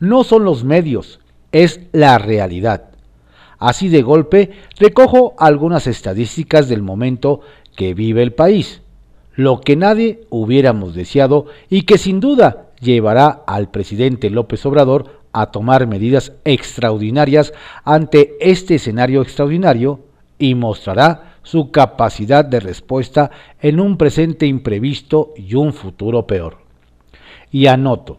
No 0.00 0.24
son 0.24 0.44
los 0.44 0.64
medios, 0.64 1.20
es 1.52 1.80
la 1.92 2.18
realidad. 2.18 2.90
Así 3.58 3.88
de 3.88 4.02
golpe, 4.02 4.50
recojo 4.78 5.34
algunas 5.38 5.86
estadísticas 5.86 6.68
del 6.68 6.82
momento 6.82 7.40
que 7.76 7.94
vive 7.94 8.22
el 8.22 8.32
país, 8.32 8.82
lo 9.34 9.60
que 9.60 9.76
nadie 9.76 10.26
hubiéramos 10.30 10.94
deseado 10.94 11.46
y 11.68 11.82
que 11.82 11.98
sin 11.98 12.20
duda 12.20 12.68
llevará 12.80 13.42
al 13.46 13.70
presidente 13.70 14.30
López 14.30 14.64
Obrador 14.66 15.22
a 15.32 15.46
tomar 15.46 15.86
medidas 15.86 16.32
extraordinarias 16.44 17.52
ante 17.84 18.36
este 18.40 18.76
escenario 18.76 19.22
extraordinario 19.22 20.00
y 20.38 20.54
mostrará 20.54 21.38
su 21.42 21.70
capacidad 21.70 22.44
de 22.44 22.60
respuesta 22.60 23.30
en 23.60 23.80
un 23.80 23.96
presente 23.96 24.46
imprevisto 24.46 25.32
y 25.36 25.54
un 25.54 25.72
futuro 25.72 26.26
peor. 26.26 26.58
Y 27.50 27.66
anoto. 27.66 28.18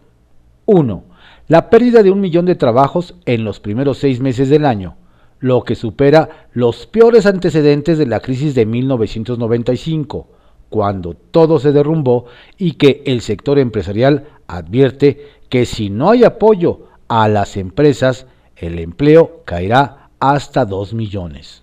1. 0.66 1.04
La 1.48 1.70
pérdida 1.70 2.02
de 2.02 2.10
un 2.10 2.20
millón 2.20 2.44
de 2.46 2.54
trabajos 2.54 3.14
en 3.24 3.44
los 3.44 3.60
primeros 3.60 3.98
seis 3.98 4.20
meses 4.20 4.48
del 4.48 4.64
año, 4.64 4.96
lo 5.38 5.62
que 5.62 5.74
supera 5.74 6.48
los 6.52 6.86
peores 6.86 7.24
antecedentes 7.26 7.98
de 7.98 8.06
la 8.06 8.20
crisis 8.20 8.54
de 8.54 8.66
1995, 8.66 10.28
cuando 10.76 11.14
todo 11.14 11.58
se 11.58 11.72
derrumbó 11.72 12.26
y 12.58 12.72
que 12.72 13.02
el 13.06 13.22
sector 13.22 13.58
empresarial 13.58 14.26
advierte 14.46 15.26
que 15.48 15.64
si 15.64 15.88
no 15.88 16.10
hay 16.10 16.22
apoyo 16.22 16.80
a 17.08 17.28
las 17.28 17.56
empresas, 17.56 18.26
el 18.56 18.78
empleo 18.78 19.40
caerá 19.46 20.10
hasta 20.20 20.66
2 20.66 20.92
millones. 20.92 21.62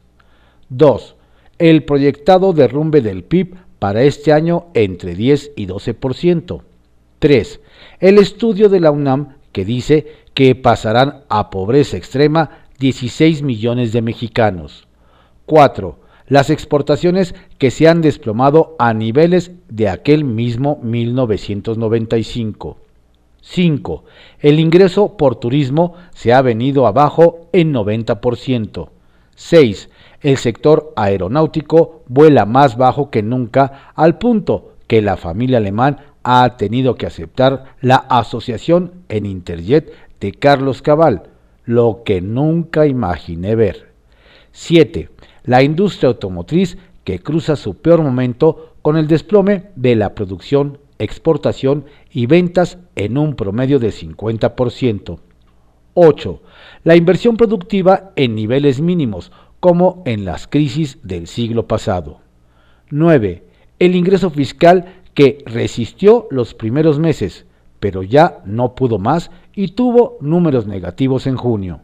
2. 0.69 1.15
El 1.59 1.83
proyectado 1.83 2.53
derrumbe 2.53 3.01
del 3.01 3.23
PIB 3.23 3.55
para 3.77 4.01
este 4.01 4.33
año 4.33 4.65
entre 4.73 5.13
10 5.13 5.51
y 5.57 5.67
12%. 5.67 6.63
3. 7.19 7.59
El 7.99 8.17
estudio 8.17 8.67
de 8.67 8.79
la 8.79 8.89
UNAM 8.89 9.35
que 9.51 9.63
dice 9.63 10.07
que 10.33 10.55
pasarán 10.55 11.21
a 11.29 11.51
pobreza 11.51 11.97
extrema 11.97 12.65
16 12.79 13.43
millones 13.43 13.93
de 13.93 14.01
mexicanos. 14.01 14.87
4. 15.45 15.99
Las 16.27 16.49
exportaciones 16.49 17.35
que 17.57 17.71
se 17.71 17.87
han 17.87 18.01
desplomado 18.01 18.75
a 18.79 18.93
niveles 18.93 19.51
de 19.69 19.89
aquel 19.89 20.23
mismo 20.23 20.79
1995. 20.81 22.77
5. 23.41 24.03
El 24.39 24.59
ingreso 24.59 25.17
por 25.17 25.35
turismo 25.35 25.95
se 26.11 26.31
ha 26.33 26.41
venido 26.41 26.87
abajo 26.87 27.49
en 27.51 27.73
90%. 27.73 28.89
6. 29.35 29.89
El 30.21 30.37
sector 30.37 30.93
aeronáutico 30.95 32.03
vuela 32.07 32.45
más 32.45 32.77
bajo 32.77 33.09
que 33.09 33.21
nunca 33.21 33.91
al 33.95 34.17
punto 34.17 34.75
que 34.87 35.01
la 35.01 35.17
familia 35.17 35.57
alemán 35.57 35.97
ha 36.23 36.55
tenido 36.55 36.95
que 36.95 37.05
aceptar 37.05 37.75
la 37.81 37.97
asociación 37.97 38.93
en 39.09 39.25
Interjet 39.25 39.91
de 40.21 40.31
Carlos 40.31 40.81
Cabal, 40.81 41.23
lo 41.65 42.03
que 42.05 42.21
nunca 42.21 42.85
imaginé 42.85 43.55
ver. 43.55 43.91
7. 44.53 45.09
La 45.43 45.63
industria 45.63 46.09
automotriz 46.09 46.77
que 47.03 47.19
cruza 47.19 47.55
su 47.55 47.75
peor 47.75 48.01
momento 48.01 48.75
con 48.81 48.97
el 48.97 49.07
desplome 49.07 49.65
de 49.75 49.95
la 49.95 50.15
producción, 50.15 50.79
exportación 50.99 51.85
y 52.11 52.25
ventas 52.27 52.77
en 52.95 53.17
un 53.17 53.35
promedio 53.35 53.79
de 53.79 53.89
50%. 53.89 55.19
8. 55.95 56.41
La 56.83 56.95
inversión 56.95 57.37
productiva 57.37 58.11
en 58.15 58.35
niveles 58.35 58.81
mínimos, 58.81 59.31
como 59.59 60.01
en 60.05 60.25
las 60.25 60.47
crisis 60.47 60.99
del 61.03 61.27
siglo 61.27 61.67
pasado. 61.67 62.19
9. 62.89 63.43
El 63.79 63.95
ingreso 63.95 64.29
fiscal 64.29 65.01
que 65.13 65.43
resistió 65.45 66.27
los 66.31 66.53
primeros 66.53 66.99
meses, 66.99 67.45
pero 67.79 68.01
ya 68.03 68.41
no 68.45 68.75
pudo 68.75 68.97
más 68.97 69.29
y 69.53 69.69
tuvo 69.69 70.17
números 70.21 70.67
negativos 70.67 71.27
en 71.27 71.35
junio. 71.35 71.81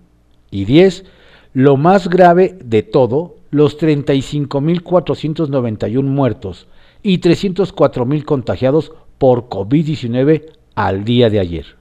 Y 0.50 0.66
10. 0.66 1.06
Lo 1.54 1.78
más 1.78 2.10
grave 2.10 2.58
de 2.64 2.84
todo, 2.84 3.36
los 3.52 3.80
35.491 3.80 6.04
muertos 6.04 6.68
y 7.02 7.20
304.000 7.20 8.24
contagiados 8.24 8.92
por 9.18 9.50
COVID-19 9.50 10.52
al 10.76 11.04
día 11.04 11.30
de 11.30 11.40
ayer. 11.40 11.78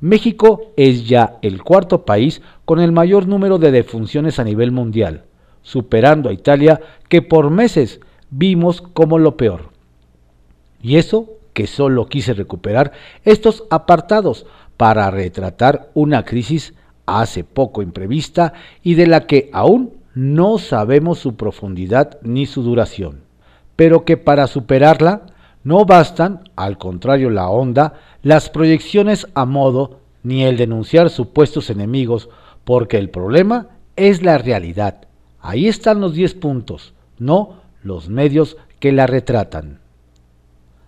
México 0.00 0.72
es 0.76 1.06
ya 1.06 1.38
el 1.42 1.62
cuarto 1.62 2.04
país 2.04 2.42
con 2.64 2.80
el 2.80 2.92
mayor 2.92 3.28
número 3.28 3.58
de 3.58 3.70
defunciones 3.70 4.40
a 4.40 4.44
nivel 4.44 4.72
mundial, 4.72 5.24
superando 5.62 6.28
a 6.28 6.32
Italia 6.32 6.80
que 7.08 7.22
por 7.22 7.50
meses 7.50 8.00
vimos 8.30 8.80
como 8.80 9.18
lo 9.18 9.36
peor. 9.36 9.70
Y 10.82 10.96
eso 10.96 11.28
que 11.52 11.68
solo 11.68 12.06
quise 12.06 12.34
recuperar 12.34 12.92
estos 13.24 13.64
apartados 13.70 14.46
para 14.76 15.08
retratar 15.10 15.90
una 15.94 16.24
crisis 16.24 16.74
hace 17.06 17.44
poco 17.44 17.82
imprevista 17.82 18.54
y 18.82 18.94
de 18.94 19.06
la 19.06 19.26
que 19.26 19.50
aún 19.52 20.01
no 20.14 20.58
sabemos 20.58 21.18
su 21.18 21.36
profundidad 21.36 22.18
ni 22.22 22.46
su 22.46 22.62
duración, 22.62 23.22
pero 23.76 24.04
que 24.04 24.16
para 24.16 24.46
superarla 24.46 25.26
no 25.64 25.84
bastan, 25.84 26.40
al 26.56 26.78
contrario 26.78 27.30
la 27.30 27.48
onda, 27.48 27.94
las 28.22 28.50
proyecciones 28.50 29.26
a 29.34 29.44
modo 29.46 30.00
ni 30.22 30.44
el 30.44 30.56
denunciar 30.56 31.10
supuestos 31.10 31.70
enemigos, 31.70 32.28
porque 32.64 32.98
el 32.98 33.10
problema 33.10 33.68
es 33.96 34.22
la 34.22 34.38
realidad. 34.38 35.06
Ahí 35.40 35.66
están 35.66 36.00
los 36.00 36.14
10 36.14 36.34
puntos, 36.34 36.94
no 37.18 37.56
los 37.82 38.08
medios 38.08 38.56
que 38.78 38.92
la 38.92 39.06
retratan. 39.06 39.80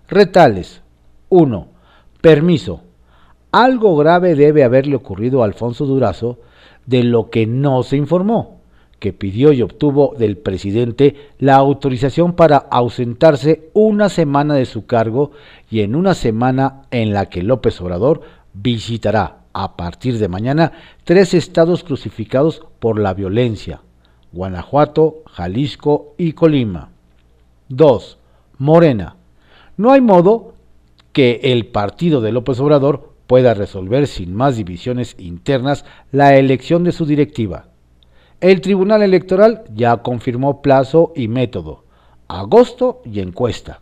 Retales. 0.09 0.83
1. 1.29 1.69
Permiso. 2.21 2.83
Algo 3.51 3.97
grave 3.97 4.35
debe 4.35 4.63
haberle 4.65 4.97
ocurrido 4.97 5.43
a 5.43 5.47
Alfonso 5.47 5.87
Durazo 5.87 6.39
de 6.87 7.03
lo 7.03 7.31
que 7.31 7.47
no 7.47 7.83
se 7.83 7.97
informó, 7.97 8.54
que 9.05 9.13
pidió 9.13 9.53
y 9.53 9.61
obtuvo 9.61 10.15
del 10.19 10.39
presidente 10.39 11.15
la 11.39 11.57
autorización 11.57 12.33
para 12.33 12.57
ausentarse 12.57 13.69
una 13.75 14.09
semana 14.09 14.55
de 14.55 14.65
su 14.65 14.87
cargo 14.87 15.33
y 15.71 15.81
en 15.81 15.95
una 15.95 16.15
semana 16.15 16.85
en 16.91 17.13
la 17.13 17.27
que 17.27 17.43
López 17.43 17.79
Obrador 17.83 18.23
visitará 18.55 19.41
a 19.53 19.77
partir 19.77 20.17
de 20.17 20.29
mañana 20.29 20.73
tres 21.05 21.35
estados 21.35 21.85
crucificados 21.85 22.63
por 22.79 22.99
la 22.99 23.13
violencia, 23.13 23.83
Guanajuato, 24.33 25.17
Jalisco 25.27 26.15
y 26.17 26.33
Colima. 26.33 26.89
2. 27.69 28.19
Morena. 28.57 29.17
No 29.77 29.93
hay 29.93 30.01
modo 30.01 30.55
que 31.13 31.41
el 31.43 31.67
partido 31.67 32.23
de 32.23 32.33
López 32.33 32.59
Obrador 32.59 33.13
pueda 33.27 33.53
resolver 33.53 34.07
sin 34.07 34.35
más 34.35 34.57
divisiones 34.57 35.15
internas 35.19 35.85
la 36.11 36.39
elección 36.39 36.85
de 36.85 36.93
su 36.93 37.05
directiva. 37.05 37.67
El 38.45 38.61
Tribunal 38.61 39.01
Electoral 39.01 39.65
ya 39.75 39.97
confirmó 40.03 40.61
plazo 40.61 41.15
y 41.17 41.29
método, 41.29 41.85
agosto 42.29 43.01
y 43.03 43.21
encuesta. 43.21 43.81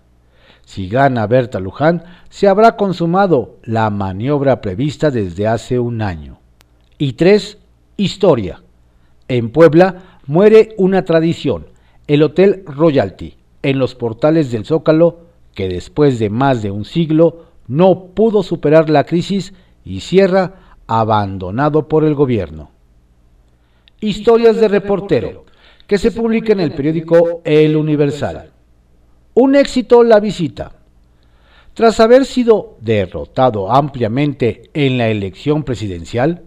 Si 0.65 0.89
gana 0.89 1.27
Berta 1.27 1.59
Luján, 1.59 2.05
se 2.31 2.47
habrá 2.47 2.77
consumado 2.77 3.57
la 3.65 3.91
maniobra 3.91 4.61
prevista 4.61 5.11
desde 5.11 5.49
hace 5.49 5.81
un 5.81 6.01
año. 6.01 6.39
Y 6.97 7.15
tres, 7.15 7.59
historia. 7.97 8.63
En 9.27 9.51
Puebla 9.51 10.21
muere 10.29 10.77
una 10.79 11.05
tradición, 11.05 11.67
el 12.07 12.23
Hotel 12.23 12.63
Royalty, 12.65 13.35
en 13.65 13.81
los 13.81 13.97
portales 13.97 14.53
del 14.53 14.65
Zócalo 14.65 15.23
que 15.57 15.69
después 15.69 16.21
de 16.21 16.31
más 16.31 16.63
de 16.63 16.71
un 16.71 16.85
siglo 16.85 17.47
no 17.67 18.11
pudo 18.15 18.45
superar 18.45 18.91
la 18.91 19.03
crisis 19.03 19.55
y 19.85 20.03
cierra 20.03 20.77
abandonado 20.87 21.89
por 21.89 22.05
el 22.05 22.15
gobierno. 22.15 22.71
Historias 24.05 24.57
de 24.57 24.67
reportero, 24.67 25.45
que 25.87 25.97
se 25.97 26.11
publica 26.11 26.53
en 26.53 26.59
el 26.59 26.73
periódico 26.73 27.41
El 27.45 27.77
Universal. 27.77 28.51
Un 29.35 29.55
éxito 29.55 30.03
la 30.03 30.19
visita. 30.19 30.73
Tras 31.73 32.01
haber 32.01 32.25
sido 32.25 32.79
derrotado 32.81 33.71
ampliamente 33.71 34.71
en 34.75 34.99
la 34.99 35.07
elección 35.07 35.63
presidencial, 35.63 36.43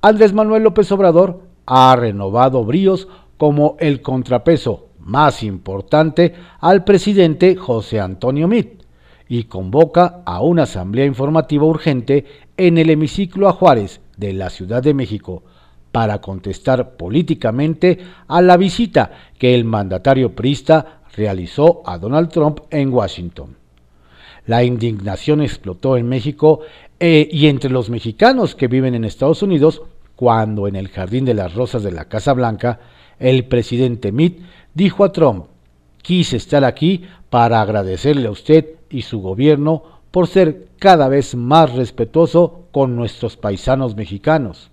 Andrés 0.00 0.32
Manuel 0.32 0.62
López 0.62 0.92
Obrador 0.92 1.42
ha 1.66 1.96
renovado 1.96 2.64
bríos 2.64 3.08
como 3.36 3.74
el 3.80 4.00
contrapeso 4.00 4.90
más 5.00 5.42
importante 5.42 6.34
al 6.60 6.84
presidente 6.84 7.56
José 7.56 7.98
Antonio 7.98 8.46
Mit 8.46 8.84
y 9.28 9.44
convoca 9.44 10.22
a 10.24 10.40
una 10.40 10.62
asamblea 10.62 11.06
informativa 11.06 11.64
urgente 11.64 12.26
en 12.56 12.78
el 12.78 12.90
hemiciclo 12.90 13.48
a 13.48 13.52
Juárez 13.54 14.00
de 14.16 14.34
la 14.34 14.50
Ciudad 14.50 14.84
de 14.84 14.94
México 14.94 15.42
para 15.92 16.20
contestar 16.20 16.96
políticamente 16.96 17.98
a 18.26 18.40
la 18.40 18.56
visita 18.56 19.12
que 19.38 19.54
el 19.54 19.64
mandatario 19.64 20.34
priista 20.34 21.02
realizó 21.14 21.82
a 21.84 21.98
Donald 21.98 22.30
Trump 22.30 22.60
en 22.70 22.92
Washington. 22.92 23.56
La 24.46 24.64
indignación 24.64 25.42
explotó 25.42 25.96
en 25.96 26.08
México 26.08 26.60
eh, 26.98 27.28
y 27.30 27.46
entre 27.46 27.70
los 27.70 27.90
mexicanos 27.90 28.54
que 28.54 28.66
viven 28.66 28.94
en 28.94 29.04
Estados 29.04 29.42
Unidos 29.42 29.82
cuando 30.16 30.66
en 30.66 30.76
el 30.76 30.88
Jardín 30.88 31.24
de 31.24 31.34
las 31.34 31.54
Rosas 31.54 31.82
de 31.82 31.92
la 31.92 32.06
Casa 32.06 32.32
Blanca 32.32 32.80
el 33.18 33.44
presidente 33.44 34.10
Mitt 34.10 34.40
dijo 34.74 35.04
a 35.04 35.12
Trump, 35.12 35.46
quise 36.02 36.36
estar 36.36 36.64
aquí 36.64 37.04
para 37.30 37.60
agradecerle 37.60 38.26
a 38.26 38.32
usted 38.32 38.66
y 38.90 39.02
su 39.02 39.20
gobierno 39.20 39.84
por 40.10 40.26
ser 40.26 40.68
cada 40.78 41.08
vez 41.08 41.34
más 41.34 41.72
respetuoso 41.72 42.66
con 42.72 42.96
nuestros 42.96 43.36
paisanos 43.36 43.94
mexicanos. 43.94 44.71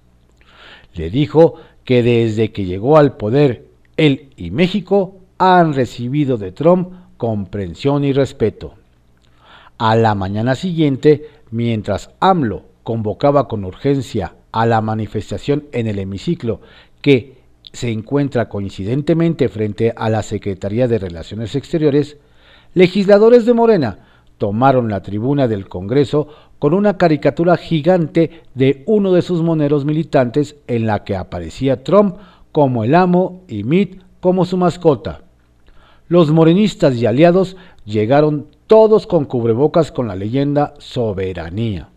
Le 0.93 1.10
dijo 1.10 1.56
que 1.84 2.04
desde 2.04 2.52
que 2.52 2.65
llegó 2.65 2.97
al 2.97 3.17
poder, 3.17 3.65
él 3.97 4.30
y 4.38 4.52
México 4.52 5.15
han 5.38 5.73
recibido 5.73 6.38
de 6.38 6.52
Trump 6.52 6.93
comprensión 7.17 8.04
y 8.04 8.13
respeto. 8.13 8.73
A 9.78 9.95
la 9.95 10.15
mañana 10.15 10.56
siguiente, 10.56 11.30
mientras 11.52 12.12
AMLO 12.19 12.63
convocaba 12.84 13.47
con 13.47 13.65
urgencia 13.65 14.36
a 14.52 14.65
la 14.65 14.82
manifestación 14.82 15.65
en 15.71 15.88
el 15.88 15.99
hemiciclo 15.99 16.62
que 17.02 17.38
se 17.71 17.91
encuentra 17.91 18.49
coincidentemente 18.49 19.47
frente 19.47 19.93
a 19.95 20.10
la 20.10 20.23
Secretaría 20.23 20.88
de 20.88 20.97
Relaciones 20.97 21.56
Exteriores, 21.56 22.17
legisladores 22.73 23.45
de 23.45 23.54
Morena 23.54 23.99
tomaron 24.38 24.89
la 24.89 25.02
tribuna 25.04 25.47
del 25.47 25.67
Congreso 25.67 26.30
con 26.60 26.74
una 26.74 26.98
caricatura 26.98 27.58
gigante 27.58 28.43
de 28.54 28.84
uno 28.86 29.13
de 29.13 29.22
sus 29.22 29.41
moneros 29.41 29.86
militantes 29.86 30.58
en 30.67 30.86
la 30.86 31.04
que 31.04 31.15
aparecía 31.15 31.84
Trump 31.84 32.17
como 32.52 32.84
el 32.84 32.95
amo 32.95 33.43
y 33.48 33.63
Mitt 33.63 34.02
como 34.19 34.45
su 34.45 34.58
mascota. 34.58 35.22
Los 36.10 36.32
morenistas 36.32 36.95
y 36.95 37.06
aliados 37.06 37.56
llegaron 37.86 38.48
todos 38.67 39.08
con 39.08 39.26
cubrebocas 39.26 39.91
con 39.91 40.08
la 40.08 40.15
leyenda 40.15 40.74
soberanía. 40.78 41.89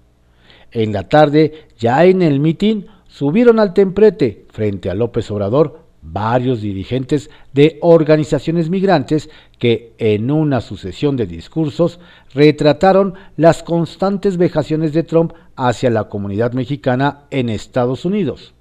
En 0.70 0.92
la 0.92 1.08
tarde, 1.08 1.66
ya 1.78 2.04
en 2.04 2.22
el 2.22 2.40
mitin, 2.40 2.86
subieron 3.06 3.58
al 3.58 3.74
temprete 3.74 4.46
frente 4.50 4.88
a 4.88 4.94
López 4.94 5.30
Obrador 5.30 5.81
varios 6.02 6.60
dirigentes 6.60 7.30
de 7.52 7.78
organizaciones 7.80 8.68
migrantes 8.68 9.30
que 9.58 9.94
en 9.98 10.30
una 10.30 10.60
sucesión 10.60 11.16
de 11.16 11.26
discursos 11.26 12.00
retrataron 12.34 13.14
las 13.36 13.62
constantes 13.62 14.36
vejaciones 14.36 14.92
de 14.92 15.04
Trump 15.04 15.32
hacia 15.56 15.90
la 15.90 16.04
comunidad 16.04 16.52
mexicana 16.52 17.24
en 17.30 17.48
Estados 17.48 18.04
Unidos. 18.04 18.54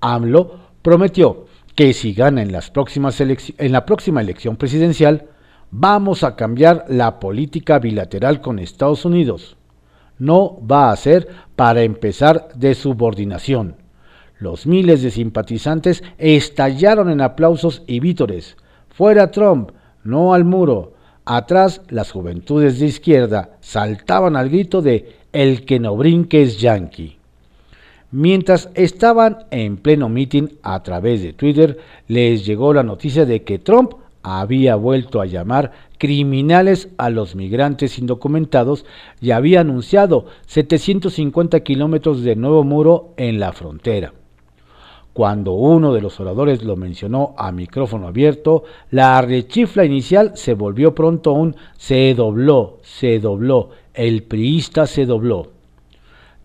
AMLO 0.00 0.60
prometió 0.82 1.46
que 1.74 1.92
si 1.94 2.12
gana 2.12 2.42
en, 2.42 2.52
las 2.52 2.70
próximas 2.70 3.20
en 3.20 3.72
la 3.72 3.86
próxima 3.86 4.20
elección 4.20 4.56
presidencial, 4.56 5.28
vamos 5.70 6.22
a 6.24 6.36
cambiar 6.36 6.84
la 6.88 7.18
política 7.18 7.78
bilateral 7.78 8.40
con 8.40 8.58
Estados 8.58 9.04
Unidos 9.04 9.56
no 10.20 10.60
va 10.64 10.92
a 10.92 10.96
ser 10.96 11.28
para 11.56 11.82
empezar 11.82 12.50
de 12.54 12.74
subordinación. 12.74 13.76
Los 14.40 14.66
miles 14.66 15.02
de 15.02 15.10
simpatizantes 15.10 16.02
estallaron 16.16 17.10
en 17.10 17.20
aplausos 17.20 17.82
y 17.86 18.00
vítores. 18.00 18.56
Fuera 18.88 19.30
Trump, 19.30 19.72
no 20.02 20.32
al 20.32 20.44
muro. 20.44 20.94
Atrás 21.26 21.82
las 21.90 22.10
juventudes 22.10 22.80
de 22.80 22.86
izquierda 22.86 23.58
saltaban 23.60 24.36
al 24.36 24.48
grito 24.48 24.80
de 24.80 25.16
El 25.34 25.66
que 25.66 25.78
no 25.78 25.94
brinque 25.94 26.40
es 26.40 26.58
yankee. 26.58 27.18
Mientras 28.12 28.70
estaban 28.74 29.44
en 29.50 29.76
pleno 29.76 30.08
mitin 30.08 30.58
a 30.62 30.82
través 30.82 31.22
de 31.22 31.34
Twitter, 31.34 31.78
les 32.08 32.46
llegó 32.46 32.72
la 32.72 32.82
noticia 32.82 33.26
de 33.26 33.42
que 33.42 33.58
Trump 33.58 33.92
había 34.22 34.74
vuelto 34.74 35.20
a 35.20 35.26
llamar 35.26 35.72
criminales 35.98 36.88
a 36.96 37.10
los 37.10 37.36
migrantes 37.36 37.98
indocumentados 37.98 38.86
y 39.20 39.32
había 39.32 39.60
anunciado 39.60 40.24
750 40.46 41.60
kilómetros 41.60 42.22
de 42.22 42.36
nuevo 42.36 42.64
muro 42.64 43.12
en 43.18 43.38
la 43.38 43.52
frontera. 43.52 44.14
Cuando 45.12 45.52
uno 45.52 45.92
de 45.92 46.00
los 46.00 46.20
oradores 46.20 46.62
lo 46.62 46.76
mencionó 46.76 47.34
a 47.36 47.50
micrófono 47.50 48.06
abierto, 48.06 48.62
la 48.90 49.20
rechifla 49.20 49.84
inicial 49.84 50.32
se 50.36 50.54
volvió 50.54 50.94
pronto 50.94 51.32
un 51.32 51.56
se 51.76 52.14
dobló, 52.14 52.78
se 52.82 53.18
dobló, 53.18 53.70
el 53.92 54.22
priista 54.22 54.86
se 54.86 55.06
dobló. 55.06 55.48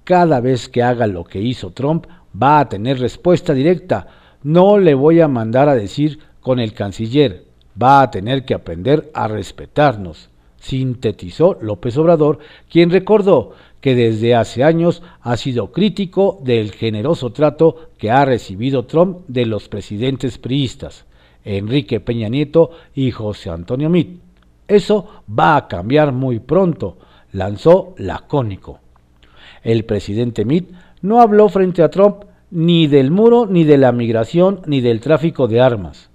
Cada 0.04 0.40
vez 0.40 0.68
que 0.68 0.82
haga 0.82 1.06
lo 1.06 1.24
que 1.24 1.42
hizo 1.42 1.72
Trump, 1.72 2.08
va 2.42 2.60
a 2.60 2.70
tener 2.70 3.00
respuesta 3.00 3.54
directa. 3.54 4.08
No 4.44 4.78
le 4.78 4.94
voy 4.94 5.22
a 5.22 5.28
mandar 5.28 5.70
a 5.70 5.76
decir 5.76 6.20
con 6.42 6.60
el 6.60 6.74
canciller, 6.74 7.46
va 7.82 8.02
a 8.02 8.12
tener 8.12 8.46
que 8.46 8.54
aprender 8.54 9.10
a 9.14 9.28
respetarnos, 9.28 10.30
sintetizó 10.58 11.58
López 11.62 11.98
Obrador, 11.98 12.40
quien 12.70 12.90
recordó 12.90 13.54
que 13.86 13.94
desde 13.94 14.34
hace 14.34 14.64
años 14.64 15.04
ha 15.22 15.38
sido 15.38 15.72
crítico 15.72 16.40
del 16.44 16.72
generoso 16.72 17.32
trato 17.32 17.92
que 18.00 18.10
ha 18.10 18.26
recibido 18.26 18.86
Trump 18.86 19.20
de 19.28 19.46
los 19.46 19.70
presidentes 19.70 20.40
priistas, 20.40 21.06
Enrique 21.44 22.00
Peña 22.00 22.28
Nieto 22.28 22.72
y 22.96 23.12
José 23.12 23.52
Antonio 23.52 23.92
Mitt. 23.92 24.20
Eso 24.68 25.22
va 25.30 25.56
a 25.56 25.68
cambiar 25.68 26.14
muy 26.14 26.40
pronto, 26.40 26.98
lanzó 27.32 27.94
lacónico. 28.00 28.80
El 29.62 29.86
presidente 29.86 30.46
Mitt 30.46 30.72
no 31.04 31.22
habló 31.22 31.48
frente 31.50 31.84
a 31.84 31.92
Trump 31.92 32.24
ni 32.50 32.88
del 32.88 33.12
muro, 33.12 33.46
ni 33.46 33.66
de 33.66 33.78
la 33.78 33.92
migración, 33.92 34.62
ni 34.66 34.82
del 34.82 35.00
tráfico 35.00 35.48
de 35.48 35.62
armas 35.62 36.10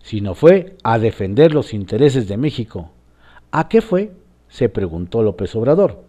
sino 0.00 0.36
fue 0.36 0.76
a 0.84 1.00
defender 1.00 1.52
los 1.52 1.74
intereses 1.74 2.28
de 2.28 2.36
México. 2.36 2.92
¿A 3.50 3.68
qué 3.68 3.80
fue? 3.80 4.12
se 4.48 4.68
preguntó 4.68 5.20
López 5.20 5.52
Obrador. 5.56 6.05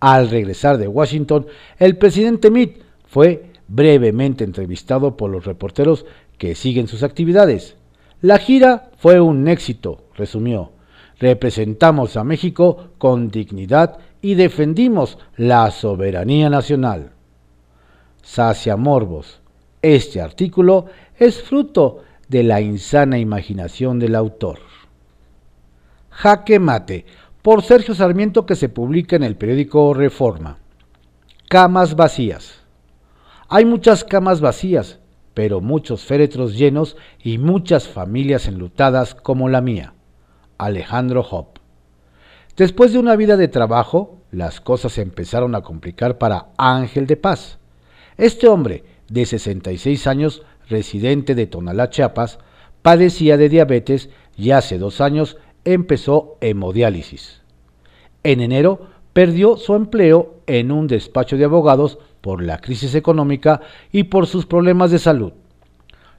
Al 0.00 0.30
regresar 0.30 0.78
de 0.78 0.88
Washington, 0.88 1.46
el 1.78 1.96
presidente 1.96 2.50
Mitt 2.50 2.82
fue 3.06 3.50
brevemente 3.68 4.44
entrevistado 4.44 5.16
por 5.16 5.30
los 5.30 5.44
reporteros 5.44 6.04
que 6.38 6.54
siguen 6.54 6.88
sus 6.88 7.02
actividades. 7.02 7.76
La 8.20 8.38
gira 8.38 8.90
fue 8.98 9.20
un 9.20 9.48
éxito, 9.48 10.04
resumió. 10.14 10.72
Representamos 11.18 12.16
a 12.16 12.24
México 12.24 12.88
con 12.98 13.30
dignidad 13.30 13.98
y 14.20 14.34
defendimos 14.34 15.18
la 15.36 15.70
soberanía 15.70 16.50
nacional. 16.50 17.12
Sacia 18.22 18.76
Morbos. 18.76 19.40
Este 19.82 20.20
artículo 20.20 20.86
es 21.18 21.42
fruto 21.42 22.02
de 22.28 22.42
la 22.42 22.60
insana 22.60 23.18
imaginación 23.18 23.98
del 23.98 24.14
autor. 24.14 24.58
Jaque 26.10 26.58
Mate, 26.58 27.04
por 27.44 27.62
Sergio 27.62 27.94
Sarmiento 27.94 28.46
que 28.46 28.56
se 28.56 28.70
publica 28.70 29.16
en 29.16 29.22
el 29.22 29.36
periódico 29.36 29.92
Reforma. 29.92 30.56
Camas 31.50 31.94
vacías. 31.94 32.62
Hay 33.50 33.66
muchas 33.66 34.02
camas 34.02 34.40
vacías, 34.40 34.98
pero 35.34 35.60
muchos 35.60 36.06
féretros 36.06 36.56
llenos 36.56 36.96
y 37.22 37.36
muchas 37.36 37.86
familias 37.86 38.48
enlutadas 38.48 39.14
como 39.14 39.50
la 39.50 39.60
mía. 39.60 39.92
Alejandro 40.56 41.20
Hopp. 41.20 41.58
Después 42.56 42.94
de 42.94 42.98
una 42.98 43.14
vida 43.14 43.36
de 43.36 43.48
trabajo, 43.48 44.22
las 44.30 44.62
cosas 44.62 44.96
empezaron 44.96 45.54
a 45.54 45.60
complicar 45.60 46.16
para 46.16 46.46
Ángel 46.56 47.06
de 47.06 47.18
Paz. 47.18 47.58
Este 48.16 48.48
hombre, 48.48 48.84
de 49.10 49.26
66 49.26 50.06
años, 50.06 50.44
residente 50.66 51.34
de 51.34 51.46
Tonalá, 51.46 51.90
Chiapas, 51.90 52.38
padecía 52.80 53.36
de 53.36 53.50
diabetes 53.50 54.08
y 54.34 54.52
hace 54.52 54.78
dos 54.78 55.02
años 55.02 55.36
empezó 55.64 56.36
hemodiálisis. 56.40 57.42
En 58.22 58.40
enero 58.40 58.88
perdió 59.12 59.56
su 59.56 59.74
empleo 59.74 60.36
en 60.46 60.72
un 60.72 60.86
despacho 60.86 61.36
de 61.36 61.44
abogados 61.44 61.98
por 62.20 62.42
la 62.42 62.58
crisis 62.58 62.94
económica 62.94 63.60
y 63.92 64.04
por 64.04 64.26
sus 64.26 64.46
problemas 64.46 64.90
de 64.90 64.98
salud. 64.98 65.32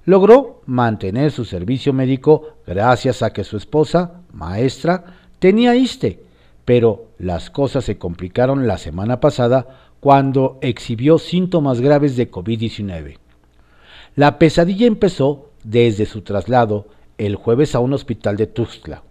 Logró 0.06 0.62
mantener 0.66 1.32
su 1.32 1.46
servicio 1.46 1.92
médico 1.92 2.58
gracias 2.68 3.24
a 3.24 3.34
que 3.34 3.44
su 3.44 3.58
esposa, 3.58 4.22
maestra, 4.32 5.18
tenía 5.40 5.76
ISTE, 5.76 6.24
pero 6.64 7.08
las 7.18 7.50
cosas 7.50 7.86
se 7.86 7.98
complicaron 7.98 8.68
la 8.68 8.78
semana 8.78 9.20
pasada 9.20 9.90
cuando 10.00 10.60
exhibió 10.62 11.18
síntomas 11.18 11.82
graves 11.82 12.16
de 12.16 12.30
COVID-19. 12.30 13.18
La 14.16 14.38
pesadilla 14.38 14.86
empezó 14.86 15.50
desde 15.64 16.06
su 16.06 16.22
traslado 16.22 16.88
el 17.18 17.36
jueves 17.36 17.74
a 17.74 17.80
un 17.80 17.94
hospital 17.94 18.38
de 18.38 18.48
Tuxtla. 18.48 19.02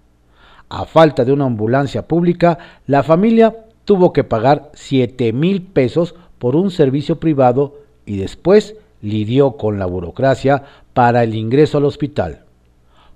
A 0.76 0.86
falta 0.86 1.24
de 1.24 1.32
una 1.32 1.44
ambulancia 1.44 2.08
pública, 2.08 2.58
la 2.88 3.04
familia 3.04 3.54
tuvo 3.84 4.12
que 4.12 4.24
pagar 4.24 4.72
7 4.74 5.32
mil 5.32 5.62
pesos 5.62 6.16
por 6.40 6.56
un 6.56 6.72
servicio 6.72 7.20
privado 7.20 7.78
y 8.06 8.16
después 8.16 8.74
lidió 9.00 9.52
con 9.52 9.78
la 9.78 9.86
burocracia 9.86 10.64
para 10.92 11.22
el 11.22 11.36
ingreso 11.36 11.78
al 11.78 11.84
hospital. 11.84 12.42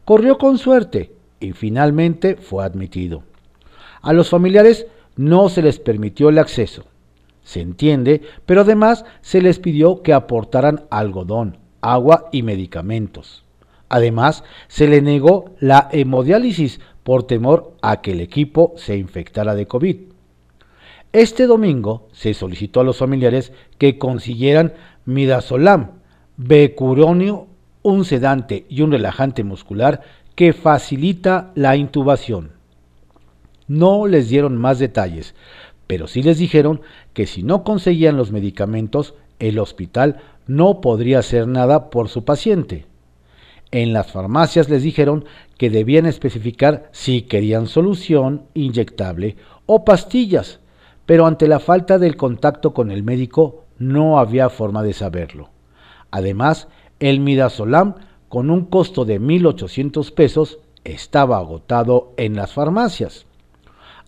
Corrió 0.05 0.39
con 0.39 0.57
suerte 0.59 1.11
y 1.41 1.51
finalmente 1.51 2.37
fue 2.37 2.65
admitido. 2.65 3.25
A 4.03 4.13
los 4.13 4.31
familiares 4.31 4.87
no 5.17 5.49
se 5.49 5.61
les 5.61 5.81
permitió 5.81 6.29
el 6.29 6.39
acceso. 6.39 6.85
Se 7.43 7.61
entiende, 7.61 8.23
pero 8.47 8.61
además 8.61 9.05
se 9.21 9.43
les 9.43 9.59
pidió 9.59 10.03
que 10.03 10.13
aportaran 10.13 10.85
algodón, 10.91 11.57
agua 11.81 12.29
y 12.31 12.45
medicamentos. 12.45 13.43
Además, 13.89 14.45
se 14.69 14.87
le 14.87 15.01
negó 15.01 15.55
la 15.61 15.89
hemodiálisis 15.91 16.79
por 17.09 17.23
temor 17.23 17.73
a 17.81 18.03
que 18.03 18.13
el 18.13 18.21
equipo 18.21 18.75
se 18.77 18.99
infectara 18.99 19.55
de 19.55 19.65
COVID. 19.65 19.97
Este 21.15 21.47
domingo 21.47 22.07
se 22.13 22.35
solicitó 22.35 22.81
a 22.81 22.85
los 22.85 22.99
familiares 22.99 23.51
que 23.79 23.97
consiguieran 23.97 24.75
midazolam, 25.07 25.93
becuronio, 26.37 27.47
un 27.81 28.05
sedante 28.05 28.67
y 28.69 28.83
un 28.83 28.93
relajante 28.93 29.43
muscular 29.43 30.03
que 30.35 30.53
facilita 30.53 31.51
la 31.55 31.77
intubación. 31.77 32.51
No 33.69 34.07
les 34.07 34.29
dieron 34.29 34.59
más 34.59 34.79
detalles, 34.79 35.35
pero 35.87 36.09
sí 36.09 36.23
les 36.23 36.37
dijeron 36.37 36.83
que 37.15 37.27
si 37.27 37.43
no 37.43 37.65
conseguían 37.65 38.19
los 38.19 38.33
medicamentos, 38.33 39.15
el 39.39 39.61
hospital 39.61 40.21
no 40.47 40.83
podría 40.83 41.21
hacer 41.21 41.49
nada 41.49 41.89
por 41.89 42.11
su 42.11 42.27
paciente. 42.27 42.85
En 43.71 43.93
las 43.93 44.13
farmacias 44.13 44.71
les 44.71 44.83
dijeron 44.83 45.25
que 45.59 45.69
debían 45.69 46.07
especificar 46.07 46.89
si 46.93 47.23
querían 47.23 47.67
solución 47.67 48.45
inyectable 48.55 49.37
o 49.67 49.85
pastillas, 49.85 50.61
pero 51.05 51.27
ante 51.27 51.49
la 51.49 51.59
falta 51.59 51.99
del 51.99 52.17
contacto 52.17 52.73
con 52.73 52.91
el 52.91 53.03
médico 53.03 53.65
no 53.79 54.19
había 54.19 54.49
forma 54.49 54.83
de 54.83 54.95
saberlo. 54.95 55.51
Además, 56.11 56.69
el 57.01 57.21
midazolam, 57.21 57.97
con 58.29 58.51
un 58.51 58.67
costo 58.67 59.05
de 59.05 59.21
1.800 59.21 60.13
pesos, 60.15 60.59
estaba 60.85 61.39
agotado 61.39 62.13
en 62.17 62.37
las 62.37 62.53
farmacias. 62.53 63.27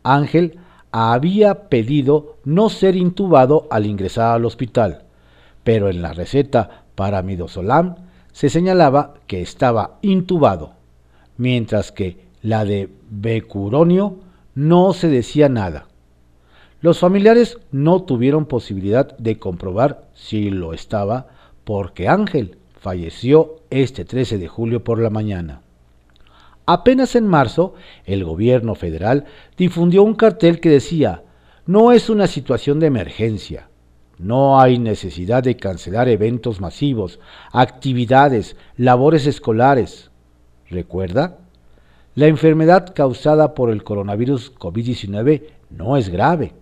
Ángel 0.03 0.59
había 0.93 1.69
pedido 1.69 2.37
no 2.45 2.69
ser 2.69 2.97
intubado 2.97 3.67
al 3.71 3.87
ingresar 3.87 4.35
al 4.35 4.45
hospital, 4.45 5.05
pero 5.63 5.89
en 5.89 6.03
la 6.03 6.13
receta 6.13 6.85
para 6.95 7.23
midazolam 7.23 7.97
se 8.33 8.51
señalaba 8.51 9.15
que 9.27 9.41
estaba 9.41 9.99
intubado, 10.03 10.80
mientras 11.41 11.91
que 11.91 12.19
la 12.43 12.67
de 12.67 12.91
becuronio 13.09 14.19
no 14.55 14.93
se 14.93 15.09
decía 15.09 15.49
nada. 15.49 15.87
Los 16.83 16.99
familiares 16.99 17.59
no 17.73 18.03
tuvieron 18.03 18.45
posibilidad 18.45 19.17
de 19.17 19.39
comprobar 19.39 20.11
si 20.13 20.51
lo 20.51 20.75
estaba 20.75 21.29
porque 21.65 22.09
Ángel 22.09 22.59
falleció 22.79 23.57
este 23.71 24.05
13 24.05 24.37
de 24.37 24.49
julio 24.49 24.85
por 24.85 25.01
la 25.01 25.09
mañana. 25.09 25.63
Apenas 26.67 27.17
en 27.17 27.27
marzo, 27.27 27.75
el 28.05 28.23
gobierno 28.23 28.75
federal 28.75 29.25
difundió 29.57 30.03
un 30.03 30.17
cartel 30.17 30.61
que 30.61 30.69
decía, 30.69 31.23
no 31.65 31.93
es 31.93 32.11
una 32.11 32.27
situación 32.27 32.81
de 32.81 32.87
emergencia, 32.87 33.71
no 34.19 34.61
hay 34.61 34.79
necesidad 34.79 35.43
de 35.43 35.57
cancelar 35.57 36.11
eventos 36.11 36.61
masivos, 36.61 37.19
actividades, 37.51 38.57
labores 38.77 39.27
escolares. 39.27 40.10
¿Recuerda? 40.71 41.39
La 42.15 42.27
enfermedad 42.27 42.95
causada 42.95 43.55
por 43.55 43.71
el 43.71 43.83
coronavirus 43.83 44.55
COVID-19 44.55 45.43
no 45.71 45.97
es 45.97 46.09
grave. 46.09 46.55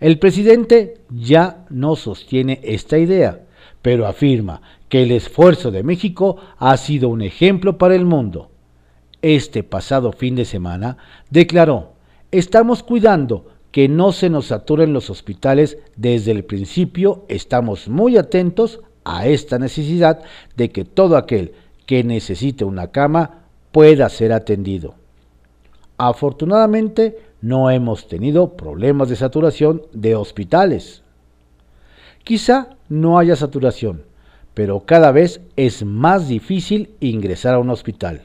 El 0.00 0.18
presidente 0.18 1.02
ya 1.10 1.66
no 1.68 1.96
sostiene 1.96 2.60
esta 2.62 2.98
idea, 2.98 3.40
pero 3.82 4.06
afirma 4.06 4.62
que 4.88 5.02
el 5.02 5.12
esfuerzo 5.12 5.70
de 5.70 5.82
México 5.82 6.36
ha 6.58 6.76
sido 6.76 7.08
un 7.08 7.20
ejemplo 7.20 7.76
para 7.76 7.94
el 7.94 8.04
mundo. 8.04 8.50
Este 9.20 9.62
pasado 9.62 10.12
fin 10.12 10.36
de 10.36 10.44
semana 10.44 10.96
declaró, 11.30 11.94
estamos 12.30 12.82
cuidando 12.82 13.46
que 13.72 13.88
no 13.88 14.12
se 14.12 14.30
nos 14.30 14.46
saturen 14.46 14.92
los 14.92 15.10
hospitales 15.10 15.78
desde 15.96 16.30
el 16.30 16.44
principio, 16.44 17.24
estamos 17.28 17.88
muy 17.88 18.16
atentos 18.16 18.80
a 19.04 19.26
esta 19.26 19.58
necesidad 19.58 20.22
de 20.56 20.70
que 20.70 20.84
todo 20.84 21.16
aquel 21.16 21.52
que 21.88 22.04
necesite 22.04 22.66
una 22.66 22.88
cama 22.88 23.46
pueda 23.72 24.10
ser 24.10 24.34
atendido. 24.34 24.96
Afortunadamente 25.96 27.16
no 27.40 27.70
hemos 27.70 28.08
tenido 28.08 28.58
problemas 28.58 29.08
de 29.08 29.16
saturación 29.16 29.80
de 29.94 30.14
hospitales. 30.14 31.02
Quizá 32.24 32.76
no 32.90 33.18
haya 33.18 33.36
saturación, 33.36 34.02
pero 34.52 34.80
cada 34.80 35.12
vez 35.12 35.40
es 35.56 35.82
más 35.82 36.28
difícil 36.28 36.90
ingresar 37.00 37.54
a 37.54 37.58
un 37.58 37.70
hospital. 37.70 38.20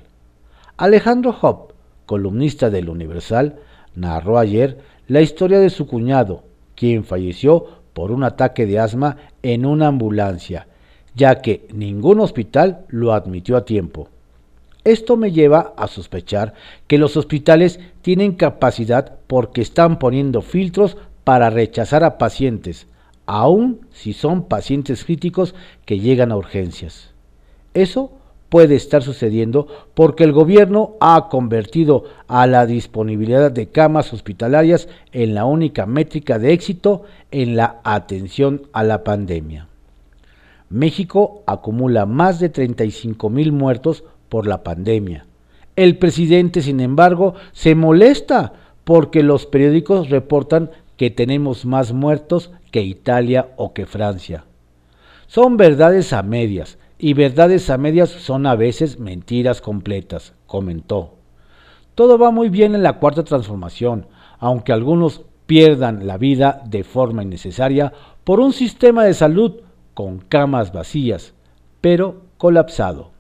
Alejandro 0.76 1.34
Hopp, 1.42 1.72
columnista 2.06 2.70
del 2.70 2.90
Universal, 2.90 3.60
narró 3.96 4.40
ayer 4.40 4.80
la 5.08 5.22
historia 5.22 5.62
de 5.62 5.70
su 5.70 5.88
cuñado, 5.88 6.44
quien 6.76 7.06
falleció 7.06 7.66
por 7.94 8.12
un 8.12 8.26
ataque 8.26 8.66
de 8.66 8.80
asma 8.80 9.16
en 9.42 9.66
una 9.66 9.88
ambulancia, 9.88 10.68
ya 11.16 11.42
que 11.42 11.68
ningún 11.74 12.20
hospital 12.20 12.86
lo 12.90 13.14
admitió 13.14 13.58
a 13.58 13.66
tiempo. 13.66 14.10
Esto 14.84 15.16
me 15.16 15.32
lleva 15.32 15.74
a 15.78 15.88
sospechar 15.88 16.54
que 16.88 16.98
los 16.98 17.16
hospitales 17.16 17.80
tienen 18.02 18.34
capacidad 18.34 19.14
porque 19.28 19.62
están 19.62 19.98
poniendo 19.98 20.42
filtros 20.42 20.98
para 21.24 21.50
rechazar 21.50 22.04
a 22.04 22.18
pacientes, 22.18 22.88
aun 23.26 23.88
si 23.92 24.12
son 24.12 24.44
pacientes 24.44 25.06
críticos 25.06 25.56
que 25.86 26.00
llegan 26.00 26.32
a 26.32 26.36
urgencias. 26.36 27.12
Eso 27.74 28.12
puede 28.50 28.76
estar 28.76 29.02
sucediendo 29.02 29.68
porque 29.94 30.24
el 30.26 30.34
gobierno 30.34 30.96
ha 31.00 31.30
convertido 31.30 32.04
a 32.28 32.46
la 32.46 32.66
disponibilidad 32.66 33.52
de 33.52 33.68
camas 33.70 34.14
hospitalarias 34.14 34.90
en 35.12 35.34
la 35.34 35.46
única 35.46 35.86
métrica 35.86 36.38
de 36.38 36.54
éxito 36.54 37.04
en 37.32 37.56
la 37.56 37.80
atención 37.84 38.68
a 38.74 38.84
la 38.84 39.04
pandemia. 39.04 39.70
México 40.74 41.44
acumula 41.46 42.08
más 42.08 42.40
de 42.40 42.50
35 42.50 43.30
mil 43.30 43.52
muertos 43.52 44.04
por 44.28 44.48
la 44.48 44.64
pandemia. 44.64 45.28
El 45.76 46.00
presidente, 46.00 46.64
sin 46.64 46.80
embargo, 46.80 47.36
se 47.52 47.76
molesta 47.76 48.54
porque 48.84 49.22
los 49.22 49.46
periódicos 49.46 50.10
reportan 50.10 50.72
que 50.98 51.12
tenemos 51.12 51.66
más 51.66 51.94
muertos 51.94 52.52
que 52.72 52.82
Italia 52.82 53.52
o 53.56 53.72
que 53.74 53.86
Francia. 53.86 54.46
Son 55.28 55.58
verdades 55.58 56.12
a 56.12 56.24
medias, 56.24 56.80
y 56.98 57.14
verdades 57.14 57.70
a 57.70 57.78
medias 57.78 58.10
son 58.10 58.48
a 58.48 58.56
veces 58.56 58.98
mentiras 58.98 59.62
completas, 59.62 60.34
comentó. 60.48 61.14
Todo 61.94 62.18
va 62.18 62.32
muy 62.32 62.50
bien 62.50 62.74
en 62.74 62.82
la 62.82 62.94
cuarta 62.94 63.24
transformación, 63.24 64.08
aunque 64.40 64.74
algunos 64.74 65.22
pierdan 65.46 66.08
la 66.08 66.18
vida 66.18 66.64
de 66.66 66.84
forma 66.84 67.22
innecesaria 67.22 67.94
por 68.24 68.40
un 68.40 68.54
sistema 68.54 69.04
de 69.04 69.14
salud 69.14 69.62
con 69.94 70.20
camas 70.20 70.74
vacías, 70.74 71.34
pero 71.82 72.22
colapsado. 72.38 73.12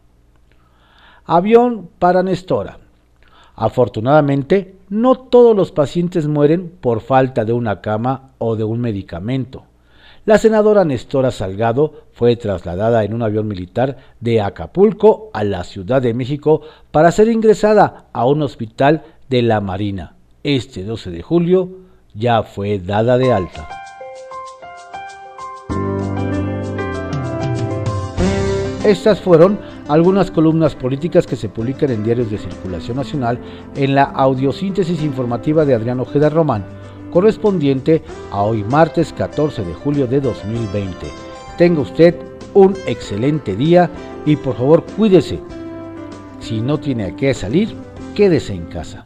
Avión 1.25 1.89
para 1.99 2.23
Nestora. 2.23 2.79
Afortunadamente, 3.55 4.75
no 4.89 5.15
todos 5.15 5.55
los 5.55 5.71
pacientes 5.71 6.27
mueren 6.27 6.71
por 6.81 7.01
falta 7.01 7.45
de 7.45 7.53
una 7.53 7.81
cama 7.81 8.31
o 8.39 8.55
de 8.55 8.63
un 8.63 8.81
medicamento. 8.81 9.65
La 10.25 10.37
senadora 10.37 10.85
Nestora 10.85 11.31
Salgado 11.31 12.05
fue 12.13 12.35
trasladada 12.37 13.03
en 13.03 13.13
un 13.13 13.23
avión 13.23 13.47
militar 13.47 13.97
de 14.21 14.41
Acapulco 14.41 15.29
a 15.33 15.43
la 15.43 15.65
Ciudad 15.65 16.01
de 16.01 16.13
México 16.13 16.61
para 16.91 17.11
ser 17.11 17.27
ingresada 17.27 18.05
a 18.13 18.25
un 18.25 18.41
hospital 18.41 19.03
de 19.29 19.41
la 19.41 19.59
Marina. 19.59 20.15
Este 20.43 20.83
12 20.83 21.11
de 21.11 21.21
julio 21.21 21.69
ya 22.13 22.43
fue 22.43 22.79
dada 22.79 23.17
de 23.17 23.33
alta. 23.33 23.82
Estas 28.83 29.21
fueron 29.21 29.59
algunas 29.87 30.29
columnas 30.29 30.75
políticas 30.75 31.25
que 31.25 31.37
se 31.37 31.47
publican 31.47 31.89
en 31.89 32.03
diarios 32.03 32.29
de 32.29 32.37
circulación 32.37 32.97
nacional 32.97 33.39
en 33.75 33.95
la 33.95 34.03
audiosíntesis 34.03 35.01
informativa 35.01 35.63
de 35.63 35.73
Adrián 35.73 36.01
Ojeda 36.01 36.29
Román 36.29 36.65
correspondiente 37.13 38.01
a 38.31 38.41
hoy 38.41 38.63
martes 38.63 39.13
14 39.13 39.63
de 39.63 39.73
julio 39.75 40.07
de 40.07 40.19
2020. 40.19 41.07
Tenga 41.57 41.81
usted 41.81 42.15
un 42.55 42.75
excelente 42.87 43.55
día 43.55 43.89
y 44.25 44.35
por 44.35 44.57
favor 44.57 44.83
cuídese. 44.97 45.39
Si 46.39 46.59
no 46.59 46.79
tiene 46.79 47.05
a 47.05 47.15
qué 47.15 47.33
salir, 47.35 47.75
quédese 48.15 48.53
en 48.53 48.65
casa. 48.65 49.05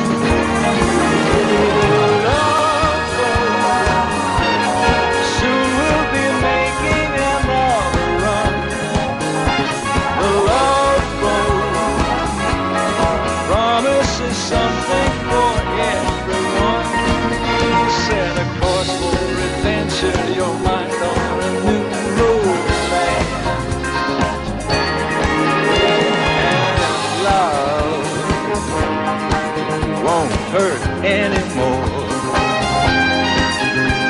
anymore. 31.11 31.83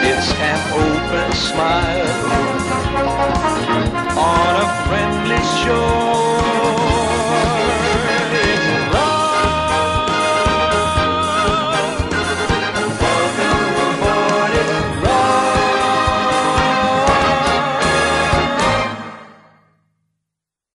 It's 0.10 0.32
an 0.50 0.60
open 0.86 1.30
smile 1.34 2.12
on 4.18 4.56
a 4.62 4.68
friendly 4.86 5.42
shore. 5.64 6.01